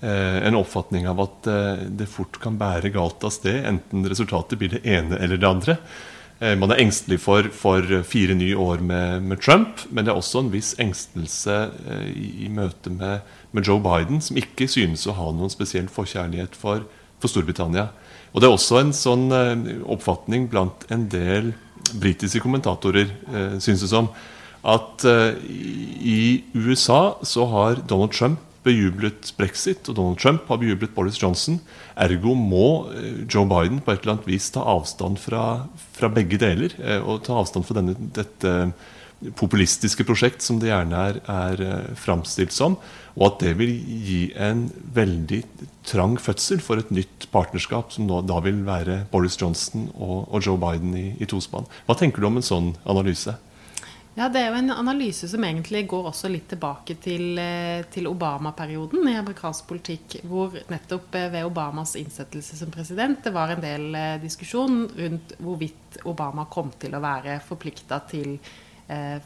Eh, 0.00 0.46
en 0.46 0.54
oppfatning 0.54 1.08
av 1.10 1.18
at 1.24 1.46
eh, 1.50 1.80
det 1.98 2.06
fort 2.06 2.38
kan 2.38 2.54
bære 2.58 2.92
galt 2.94 3.24
av 3.26 3.34
sted, 3.34 3.64
enten 3.66 4.06
resultatet 4.06 4.60
blir 4.60 4.76
det 4.76 4.84
ene 4.86 5.18
eller 5.18 5.40
det 5.40 5.48
andre. 5.48 5.74
Eh, 6.38 6.54
man 6.54 6.70
er 6.70 6.84
engstelig 6.84 7.18
for, 7.24 7.48
for 7.50 7.82
fire 8.06 8.36
nye 8.38 8.54
år 8.54 8.78
med, 8.78 9.26
med, 9.26 9.42
Trump, 9.42 9.82
men 9.90 10.06
det 10.06 10.14
er 10.14 10.20
også 10.20 10.44
en 10.44 10.52
viss 10.54 10.76
engstelse 10.78 11.58
i, 12.14 12.30
i 12.46 12.52
møte 12.54 12.94
med, 12.94 13.26
med, 13.50 13.66
Joe 13.66 13.82
Biden, 13.82 14.22
som 14.22 14.38
ikke 14.38 14.70
synes 14.70 15.08
å 15.10 15.18
ha 15.18 15.32
noen 15.34 15.50
spesiell 15.50 15.90
forkjærlighet 15.90 16.54
for, 16.54 16.86
for 17.18 17.34
Storbritannia. 17.34 17.88
Og 18.30 18.38
Det 18.38 18.46
er 18.46 18.54
også 18.54 18.78
en 18.78 18.94
sånn 18.94 19.32
oppfatning 19.88 20.46
blant 20.52 20.84
en 20.94 21.08
del 21.10 21.56
britiske 21.96 22.42
kommentatorer, 22.44 23.08
synes 23.60 23.80
det 23.84 23.88
som, 23.90 24.10
at 24.68 25.04
i 25.06 26.42
USA 26.54 27.14
så 27.22 27.46
har 27.46 27.80
Donald 27.88 28.12
Trump 28.12 28.42
bejublet 28.68 29.32
brexit, 29.38 29.88
og 29.88 29.96
Donald 29.96 30.20
Trump 30.20 30.48
har 30.50 30.60
bejublet 30.60 30.94
Boris 30.96 31.18
Johnson. 31.20 31.58
Ergo 31.98 32.34
må 32.36 32.90
eh, 32.94 33.24
Joe 33.30 33.46
Biden 33.48 33.80
på 33.84 33.94
et 33.94 34.02
eller 34.02 34.16
annet 34.16 34.28
vis 34.28 34.50
ta 34.54 34.64
avstand 34.66 35.20
fra, 35.22 35.44
fra 35.96 36.10
begge 36.12 36.40
deler. 36.40 36.74
Eh, 36.82 37.00
og 37.00 37.22
ta 37.26 37.38
avstand 37.38 37.66
fra 37.68 37.78
denne, 37.80 37.96
dette 38.16 38.54
populistiske 39.18 40.04
prosjekt 40.06 40.44
som 40.46 40.60
det 40.62 40.70
gjerne 40.70 40.98
er, 41.10 41.18
er 41.26 41.62
eh, 41.64 41.90
framstilt 41.98 42.54
som. 42.54 42.76
Og 43.18 43.24
at 43.32 43.40
det 43.42 43.56
vil 43.58 43.72
gi 44.06 44.20
en 44.38 44.68
veldig 44.94 45.42
trang 45.88 46.14
fødsel 46.22 46.62
for 46.62 46.78
et 46.78 46.92
nytt 46.94 47.26
partnerskap, 47.34 47.90
som 47.94 48.06
da 48.06 48.38
vil 48.44 48.62
være 48.66 49.02
Boris 49.10 49.38
Johnson 49.40 49.88
og, 49.96 50.28
og 50.30 50.44
Joe 50.44 50.60
Biden 50.62 50.94
i, 50.94 51.08
i 51.18 51.26
tospann. 51.26 51.66
Hva 51.88 51.98
tenker 51.98 52.22
du 52.22 52.28
om 52.30 52.38
en 52.38 52.46
sånn 52.46 52.72
analyse? 52.86 53.34
Ja, 54.18 54.26
Det 54.30 54.40
er 54.40 54.48
jo 54.50 54.58
en 54.58 54.72
analyse 54.74 55.28
som 55.30 55.44
egentlig 55.46 55.84
går 55.90 56.08
også 56.10 56.30
litt 56.30 56.48
tilbake 56.50 56.96
til, 57.02 57.38
eh, 57.38 57.82
til 57.90 58.06
Obama-perioden 58.10 59.10
i 59.10 59.16
amerikansk 59.18 59.66
politikk. 59.66 60.20
Hvor 60.26 60.54
nettopp 60.70 61.18
eh, 61.18 61.28
ved 61.34 61.46
Obamas 61.46 61.96
innsettelse 61.98 62.58
som 62.58 62.70
president 62.74 63.22
det 63.26 63.34
var 63.34 63.54
en 63.54 63.66
del 63.66 63.98
diskusjon 64.22 64.80
rundt 64.94 65.36
hvorvidt 65.42 66.00
Obama 66.06 66.46
kom 66.50 66.70
til 66.78 66.94
å 66.94 67.02
være 67.02 67.40
forplikta 67.46 68.02
til 68.10 68.38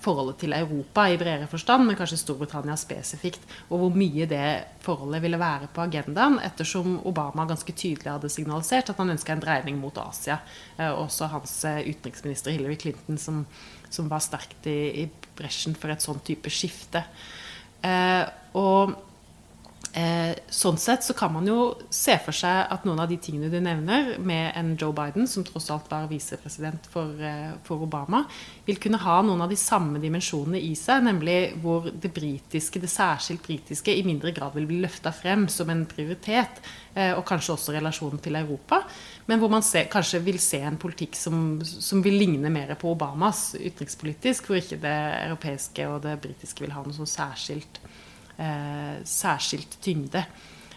forholdet 0.02 0.40
til 0.42 0.54
Europa 0.56 1.04
i 1.06 1.16
bredere 1.20 1.46
forstand, 1.46 1.84
men 1.86 1.94
kanskje 1.94 2.16
Storbritannia 2.18 2.74
spesifikt. 2.78 3.44
Og 3.68 3.78
hvor 3.78 3.92
mye 3.94 4.26
det 4.26 4.46
forholdet 4.82 5.22
ville 5.22 5.38
være 5.38 5.68
på 5.74 5.84
agendaen, 5.84 6.40
ettersom 6.42 6.96
Obama 7.06 7.46
ganske 7.46 7.74
tydelig 7.74 8.10
hadde 8.10 8.30
signalisert 8.32 8.90
at 8.90 8.98
han 8.98 9.14
ønska 9.14 9.36
en 9.36 9.44
dreining 9.44 9.78
mot 9.78 9.98
Asia. 10.02 10.40
Eh, 10.76 10.90
også 10.90 11.30
hans 11.32 11.54
eh, 11.68 11.84
utenriksminister 11.86 12.54
Hillary 12.54 12.78
Clinton, 12.80 13.18
som, 13.18 13.44
som 13.90 14.10
var 14.10 14.24
sterkt 14.24 14.66
i, 14.70 15.04
i, 15.04 15.08
bresjen 15.38 15.78
for 15.78 15.94
et 15.94 16.02
sånn 16.04 16.20
type 16.26 16.50
skifte. 16.52 17.04
Eh, 17.86 18.24
og 18.58 18.96
Eh, 19.92 20.38
sånn 20.48 20.78
sett 20.80 21.04
så 21.04 21.12
kan 21.12 21.34
man 21.34 21.44
jo 21.44 21.74
se 21.92 22.14
for 22.24 22.32
seg 22.32 22.70
at 22.72 22.86
noen 22.88 23.02
av 23.02 23.10
de 23.10 23.18
tingene 23.20 23.50
du 23.52 23.58
nevner, 23.60 24.14
med 24.24 24.54
en 24.56 24.70
Joe 24.80 24.94
Biden, 24.96 25.26
som 25.28 25.44
tross 25.44 25.66
alt 25.74 25.90
var 25.90 26.06
visepresident 26.08 26.86
for, 26.88 27.10
eh, 27.20 27.50
for, 27.66 27.82
Obama, 27.84 28.22
vil 28.64 28.78
kunne 28.80 28.96
ha 29.02 29.18
noen 29.20 29.42
av 29.44 29.50
de 29.52 29.58
samme 29.60 30.00
dimensjonene 30.00 30.56
i 30.56 30.72
seg, 30.80 31.02
nemlig 31.04 31.60
hvor 31.60 31.90
det 31.92 32.08
britiske, 32.08 32.80
det 32.80 32.88
særskilt 32.88 33.44
britiske, 33.44 33.92
i 33.92 34.02
mindre 34.06 34.32
grad 34.32 34.54
vil 34.54 34.66
bli 34.70 34.78
løfta 34.80 35.12
frem 35.12 35.44
som 35.52 35.68
en 35.68 35.84
prioritet, 35.84 36.62
eh, 36.94 37.12
og 37.12 37.26
kanskje 37.28 37.52
også 37.52 37.74
relasjonen 37.76 38.22
til 38.22 38.36
Europa, 38.40 38.80
men 39.26 39.38
hvor 39.38 39.50
man 39.50 39.62
se, 39.62 39.84
kanskje 39.92 40.22
vil 40.24 40.38
se 40.40 40.62
en 40.64 40.78
politikk 40.80 41.14
som, 41.20 41.60
som 41.60 42.00
vil 42.00 42.16
ligne 42.16 42.48
mer 42.48 42.72
på 42.80 42.94
Obamas 42.96 43.52
utenrikspolitisk, 43.60 44.46
hvor 44.48 44.56
ikke 44.56 44.80
det 44.80 44.96
europeiske 45.26 45.86
og 45.86 46.00
det 46.08 46.16
britiske 46.22 46.64
vil 46.64 46.72
ha 46.72 46.80
noe 46.80 46.96
sånn 46.96 47.12
særskilt 47.12 47.82
særskilt 48.38 49.76
tyngde. 49.84 50.24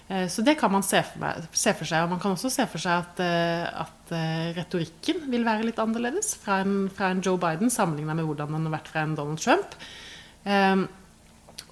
Eh, 0.07 0.27
så 0.29 0.41
det 0.45 0.55
kan 0.59 0.71
man 0.71 0.83
se 0.85 1.01
for, 1.07 1.85
seg. 1.85 2.03
Og 2.03 2.11
man 2.11 2.21
kan 2.21 2.35
også 2.35 2.51
se 2.53 2.67
for 2.69 2.81
seg 2.81 3.05
at, 3.05 3.21
eh, 3.25 3.65
at 3.85 4.13
eh, 4.13 4.51
retorikken 4.57 5.25
vil 5.31 5.47
være 5.47 5.65
litt 5.69 5.81
annerledes 5.81 6.35
fra 6.41 6.61
en, 6.65 6.85
fra 6.93 7.09
en 7.13 7.23
Joe 7.25 7.41
Biden 7.41 7.73
sammenligna 7.73 8.17
med 8.17 8.29
hvordan 8.29 8.53
den 8.53 8.69
har 8.69 8.77
vært 8.77 8.93
fra 8.93 9.05
en 9.05 9.17
Donald 9.17 9.41
Trump. 9.41 9.79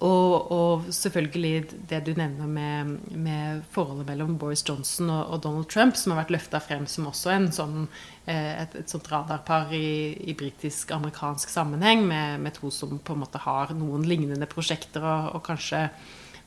Og, 0.02 0.50
og, 0.52 0.86
selvfølgelig 0.90 1.86
det 1.88 2.00
du 2.04 2.10
nevner 2.18 2.48
med, 2.50 2.96
med 3.14 3.62
forholdet 3.70 4.08
mellom 4.08 4.34
Boris 4.38 4.64
Johnson 4.66 5.10
og, 5.10 5.22
og, 5.30 5.42
Donald 5.44 5.68
Trump, 5.70 5.94
som 5.96 6.12
har 6.12 6.24
vært 6.24 6.34
løfta 6.34 6.60
frem 6.60 6.88
som 6.90 7.06
også 7.08 7.36
sånn, 7.54 7.86
eh, 8.26 8.50
et, 8.64 8.74
et, 8.80 8.90
sånt 8.90 9.08
radarpar 9.12 9.70
i, 9.76 10.18
i 10.26 10.34
britisk-amerikansk 10.34 11.52
sammenheng, 11.52 12.02
med, 12.10 12.42
med, 12.42 12.58
to 12.58 12.72
som 12.74 12.98
på 12.98 13.14
en 13.14 13.22
måte 13.22 13.42
har 13.46 13.72
noen 13.78 14.06
lignende 14.08 14.50
prosjekter 14.50 15.06
og, 15.06 15.36
og 15.38 15.46
kanskje 15.46 15.86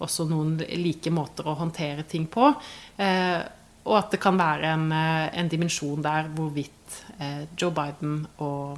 også 0.04 0.28
noen 0.30 0.58
like 0.78 1.10
måter 1.14 1.48
å 1.48 1.56
håndtere 1.58 2.04
ting 2.06 2.28
på. 2.30 2.52
Eh, 3.00 3.40
og 3.88 3.96
at 3.96 4.12
det 4.12 4.20
kan 4.22 4.38
være 4.38 4.76
en, 4.76 4.92
eh, 4.92 5.32
en 5.40 5.50
dimensjon 5.50 6.04
der 6.04 6.28
hvorvidt 6.36 7.02
eh, 7.18 7.48
Joe 7.56 7.72
Biden 7.72 8.26
og 8.44 8.78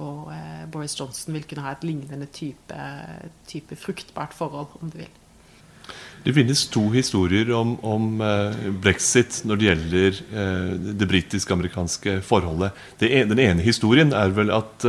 og 0.00 0.30
eh, 0.34 0.66
Boris 0.72 0.96
Johnson 0.98 1.36
vil 1.36 1.46
kunne 1.48 1.64
ha 1.66 1.74
et 1.76 1.86
lignende 1.86 2.28
type, 2.34 2.84
type 3.50 3.78
fruktbart 3.78 4.36
forhold, 4.36 4.72
om 4.80 4.92
du 4.92 5.00
vil. 5.02 5.16
Det 6.24 6.34
finnes 6.36 6.66
to 6.68 6.82
historier 6.92 7.48
om, 7.56 7.74
om 7.86 8.20
eh, 8.24 8.68
brexit 8.82 9.40
når 9.48 9.60
det 9.60 9.68
gjelder 9.68 10.20
eh, 10.20 10.94
det 11.00 11.08
britisk-amerikanske 11.08 12.20
forholdet. 12.26 12.76
En, 13.08 13.32
den 13.32 13.42
ene 13.46 13.64
historien 13.64 14.14
er 14.16 14.32
vel 14.36 14.52
at 14.54 14.88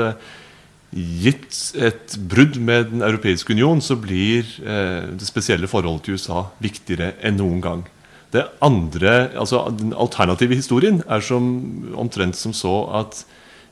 gitt 0.91 1.55
et 1.79 2.17
brudd 2.27 2.57
med 2.59 2.89
Den 2.91 3.03
europeiske 3.07 3.53
union, 3.55 3.79
så 3.79 3.95
blir 3.95 4.43
det 4.59 5.23
spesielle 5.23 5.69
forholdet 5.71 6.03
til 6.03 6.17
USA 6.19 6.41
viktigere 6.59 7.13
enn 7.23 7.37
noen 7.39 7.61
gang. 7.63 7.85
Det 8.35 8.43
andre, 8.59 9.29
altså 9.31 9.69
Den 9.71 9.93
alternative 9.95 10.57
historien 10.59 10.99
er 11.07 11.23
som, 11.23 11.47
omtrent 11.95 12.35
som 12.35 12.51
så 12.51 12.73
at 12.99 13.21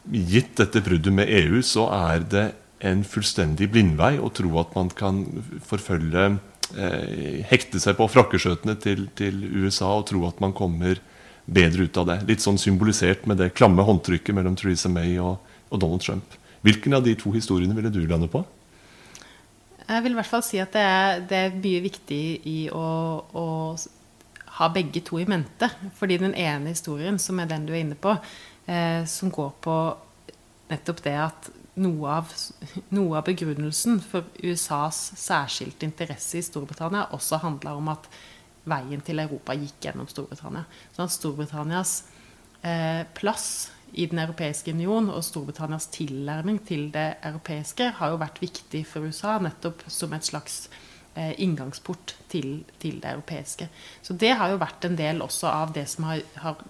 gitt 0.07 0.55
dette 0.59 0.81
bruddet 0.85 1.13
med 1.13 1.29
EU, 1.41 1.61
så 1.65 1.87
er 1.93 2.23
det 2.31 2.45
en 2.79 3.03
fullstendig 3.03 3.69
blindvei 3.73 4.15
å 4.21 4.31
tro 4.31 4.53
at 4.61 4.75
man 4.77 4.91
kan 4.95 5.23
forfølge 5.67 6.25
eh, 6.77 7.41
Hekte 7.49 7.81
seg 7.81 7.97
på 7.97 8.07
frakkeskjøtene 8.07 8.77
til, 8.79 9.07
til, 9.19 9.41
USA 9.59 9.91
og 9.97 10.07
tro 10.11 10.23
at 10.29 10.39
man 10.43 10.55
kommer 10.55 11.01
bedre 11.49 11.89
ut 11.89 11.97
av 11.99 12.07
det. 12.11 12.19
Litt 12.29 12.45
sånn 12.45 12.61
symbolisert 12.61 13.25
med 13.27 13.41
det 13.41 13.51
klamme 13.57 13.83
håndtrykket 13.83 14.37
mellom 14.37 14.55
Theresa 14.59 14.91
May 14.91 15.17
og, 15.19 15.41
og 15.69 15.81
Donald 15.81 16.05
Trump. 16.05 16.39
Hvilken 16.65 16.95
av 16.95 17.03
de 17.03 17.15
to 17.19 17.33
historiene 17.35 17.75
ville 17.75 17.91
du 17.91 18.01
lande 18.07 18.29
på? 18.31 18.43
Jeg 19.89 20.03
vil 20.05 20.13
i 20.13 20.19
hvert 20.19 20.29
fall 20.29 20.43
si 20.45 20.59
at 20.61 20.75
det 20.75 20.83
er, 20.85 21.23
det 21.25 21.37
er 21.37 21.55
mye 21.55 21.79
viktig 21.81 22.23
i 22.47 22.59
å, 22.69 22.89
å, 23.33 23.45
ha 24.59 24.67
begge 24.75 25.01
to 25.07 25.17
i 25.21 25.25
mente. 25.29 25.69
Fordi 25.97 26.19
den 26.21 26.35
ene 26.37 26.75
historien, 26.75 27.17
som 27.21 27.39
er 27.41 27.49
den 27.49 27.65
du 27.65 27.73
er 27.73 27.81
inne 27.81 27.97
på, 27.97 28.13
eh, 28.69 29.05
som 29.09 29.31
går 29.33 29.55
på 29.63 29.77
nettopp 30.69 31.01
det 31.05 31.15
at 31.17 31.49
noe 31.79 32.17
av, 32.19 32.33
noe 32.97 33.17
av, 33.17 33.25
begrunnelsen 33.27 33.99
for 34.03 34.29
USAs 34.43 35.01
særskilte 35.19 35.87
interesse 35.87 36.39
i 36.39 36.45
Storbritannia 36.45 37.07
også 37.15 37.41
handla 37.43 37.75
om 37.79 37.91
at 37.93 38.09
veien 38.69 39.01
til 39.05 39.21
Europa 39.23 39.55
gikk 39.57 39.87
gjennom 39.87 40.09
Storbritannia. 40.11 40.65
Sånn 40.93 41.07
at 41.07 41.15
Storbritannias 41.15 41.93
eh, 42.61 43.03
plass 43.17 43.49
i 43.97 44.05
Den 44.05 44.19
europeiske 44.21 44.69
union 44.69 45.07
og 45.09 45.23
Storbritannias 45.25 45.87
tilnærming 45.95 46.59
til 46.67 46.91
det 46.93 47.15
europeiske 47.25 47.87
har 47.97 48.11
jo 48.11 48.19
vært 48.21 48.37
viktig 48.43 48.83
for 48.85 49.07
USA 49.07 49.39
nettopp 49.41 49.81
som 49.89 50.13
et 50.13 50.27
slags 50.27 50.67
eh, 51.15 51.33
inngangsport 51.41 52.13
til, 52.29 52.59
til, 52.77 52.99
det 53.01 53.15
europeiske. 53.15 53.65
Så 54.05 54.13
det 54.13 54.35
har 54.37 54.53
jo 54.53 54.61
vært 54.61 54.85
en 54.85 54.99
del 54.99 55.23
også 55.25 55.49
av 55.49 55.73
det 55.73 55.87
som 55.89 56.05
har, 56.11 56.21
har 56.43 56.61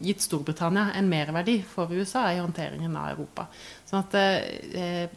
gitt 0.00 0.22
Storbritannia 0.22 0.92
en 0.96 1.08
merverdi 1.10 1.58
for 1.68 1.92
USA 1.92 2.28
i 2.32 2.40
håndteringen 2.40 2.96
av 2.96 3.12
Europa. 3.14 3.46
Sånn 3.86 4.04
at 4.04 4.16
eh, 4.16 5.08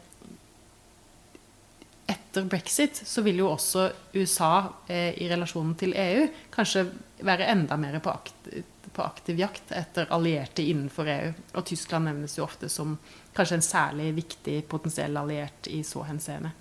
etter 2.09 2.45
brexit 2.49 3.01
så 3.05 3.21
vil 3.21 3.41
jo 3.43 3.51
også 3.51 3.85
USA 4.17 4.53
eh, 4.87 5.13
i 5.21 5.29
relasjonen 5.29 5.75
til 5.77 5.93
EU 5.97 6.25
kanskje 6.53 6.87
være 7.25 7.49
enda 7.51 7.77
mer 7.77 7.99
på, 8.01 8.09
akt, 8.09 8.49
på, 8.93 9.03
aktiv 9.03 9.39
jakt 9.39 9.73
etter 9.77 10.09
allierte 10.15 10.65
innenfor 10.65 11.09
EU. 11.13 11.31
Og 11.53 11.67
Tyskland 11.69 12.09
nevnes 12.09 12.37
jo 12.39 12.45
ofte 12.47 12.69
som 12.69 12.97
kanskje 13.35 13.59
en 13.59 13.65
særlig 13.65 14.09
viktig 14.17 14.63
potensiell 14.71 15.17
alliert 15.21 15.69
i 15.69 15.83
så 15.85 16.03
henseende. 16.07 16.53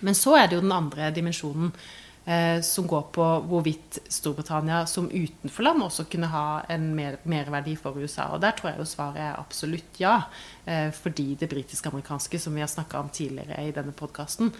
Men 0.00 0.16
så 0.16 0.36
er 0.38 0.48
det 0.48 0.58
jo 0.58 0.64
den 0.64 0.74
andre 0.74 1.10
dimensjonen 1.14 1.70
som 2.64 2.86
går 2.88 3.02
på 3.12 3.24
hvorvidt 3.50 3.98
Storbritannia 4.08 4.86
som 4.88 5.10
utenforland 5.12 5.82
også 5.84 6.06
kunne 6.08 6.30
ha 6.32 6.62
en 6.72 6.86
mer, 6.96 7.18
merverdi 7.28 7.74
for 7.76 7.98
USA. 8.00 8.30
Og 8.32 8.40
der 8.40 8.54
tror 8.56 8.70
jeg 8.70 8.80
jo 8.80 8.86
svaret 8.88 9.20
er 9.20 9.40
absolutt 9.40 10.00
ja. 10.00 10.14
Eh, 10.64 10.88
fordi 10.96 11.34
det 11.40 11.50
britiske-amerikanske, 11.50 12.38
som 12.40 12.54
vi 12.54 12.64
har 12.64 12.70
snakka 12.72 13.02
om 13.02 13.10
tidligere 13.12 13.66
i 13.68 13.74
denne 13.76 13.92
podkasten, 13.92 14.52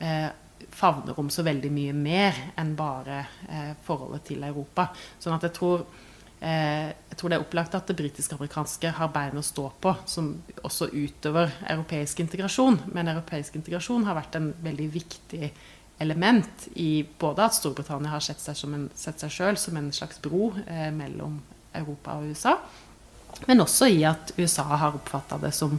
eh, 0.00 0.30
favner 0.70 1.18
om 1.20 1.28
så 1.30 1.42
veldig 1.42 1.72
mye 1.72 1.92
mer 1.92 2.38
enn 2.56 2.72
bare 2.78 3.18
eh, 3.48 3.74
forholdet 3.84 4.24
til 4.30 4.46
Europa. 4.46 4.88
Sånn 5.20 5.36
at 5.36 5.44
jeg 5.48 5.56
tror 5.58 5.84
eh, 6.40 6.88
jeg 6.88 7.18
tror 7.18 7.28
det 7.28 7.38
er 7.38 7.44
opplagt 7.44 7.76
at 7.76 7.90
det 7.90 7.98
britiske-amerikanske 7.98 8.94
har 8.96 9.12
bein 9.12 9.36
å 9.36 9.44
stå 9.44 9.68
på, 9.82 9.94
som 10.06 10.32
også 10.62 10.88
utover 10.94 11.52
europeisk 11.68 12.24
integrasjon. 12.24 12.80
Men 12.94 13.12
europeisk 13.12 13.60
integrasjon 13.60 14.08
har 14.08 14.16
vært 14.18 14.40
en 14.40 14.52
veldig 14.64 14.88
viktig 14.96 15.52
element 16.02 16.68
i 16.74 17.04
både 17.18 17.46
at 17.46 17.56
Storbritannia 17.56 18.12
har 18.12 18.24
sett 18.24 18.40
seg, 18.42 18.58
som 18.58 18.74
en, 18.76 18.88
sett 18.94 19.22
seg 19.22 19.32
selv 19.32 19.60
som 19.60 19.76
en 19.78 19.92
slags 19.94 20.20
bro 20.22 20.52
eh, 20.66 20.90
mellom 20.94 21.40
Europa 21.74 22.18
og 22.18 22.32
USA, 22.32 22.56
men 23.46 23.64
også 23.64 23.88
i 23.88 24.02
at 24.06 24.34
USA 24.36 24.64
har 24.76 24.96
oppfatta 24.98 25.38
det 25.42 25.52
som, 25.56 25.78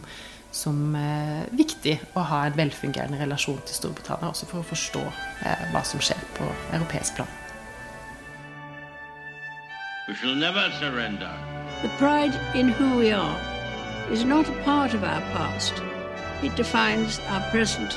som 0.52 0.96
eh, 0.98 1.44
viktig 1.54 1.98
å 2.18 2.26
ha 2.30 2.44
en 2.46 2.58
velfungerende 2.58 3.20
relasjon 3.20 3.60
til 3.64 3.78
Storbritannia, 3.78 4.32
også 4.32 4.50
for 4.50 4.62
å 4.62 4.68
forstå 4.68 5.04
eh, 5.04 5.66
hva 5.72 5.84
som 5.86 6.02
skjer 6.02 6.20
på 6.38 6.48
europeisk 6.72 7.20
plan. 7.20 7.40
We 10.08 10.14
shall 10.14 10.34
never 10.34 10.70
surrender. 10.80 11.32
The 11.82 11.88
pride 11.98 12.38
in 12.54 12.68
who 12.68 12.98
we 12.98 13.12
are 13.12 13.40
is 14.10 14.24
not 14.24 14.48
a 14.48 14.62
part 14.64 14.92
of 14.92 15.02
our 15.02 15.20
past. 15.32 15.74
It 16.42 16.54
defines 16.56 17.20
our 17.30 17.40
present 17.50 17.96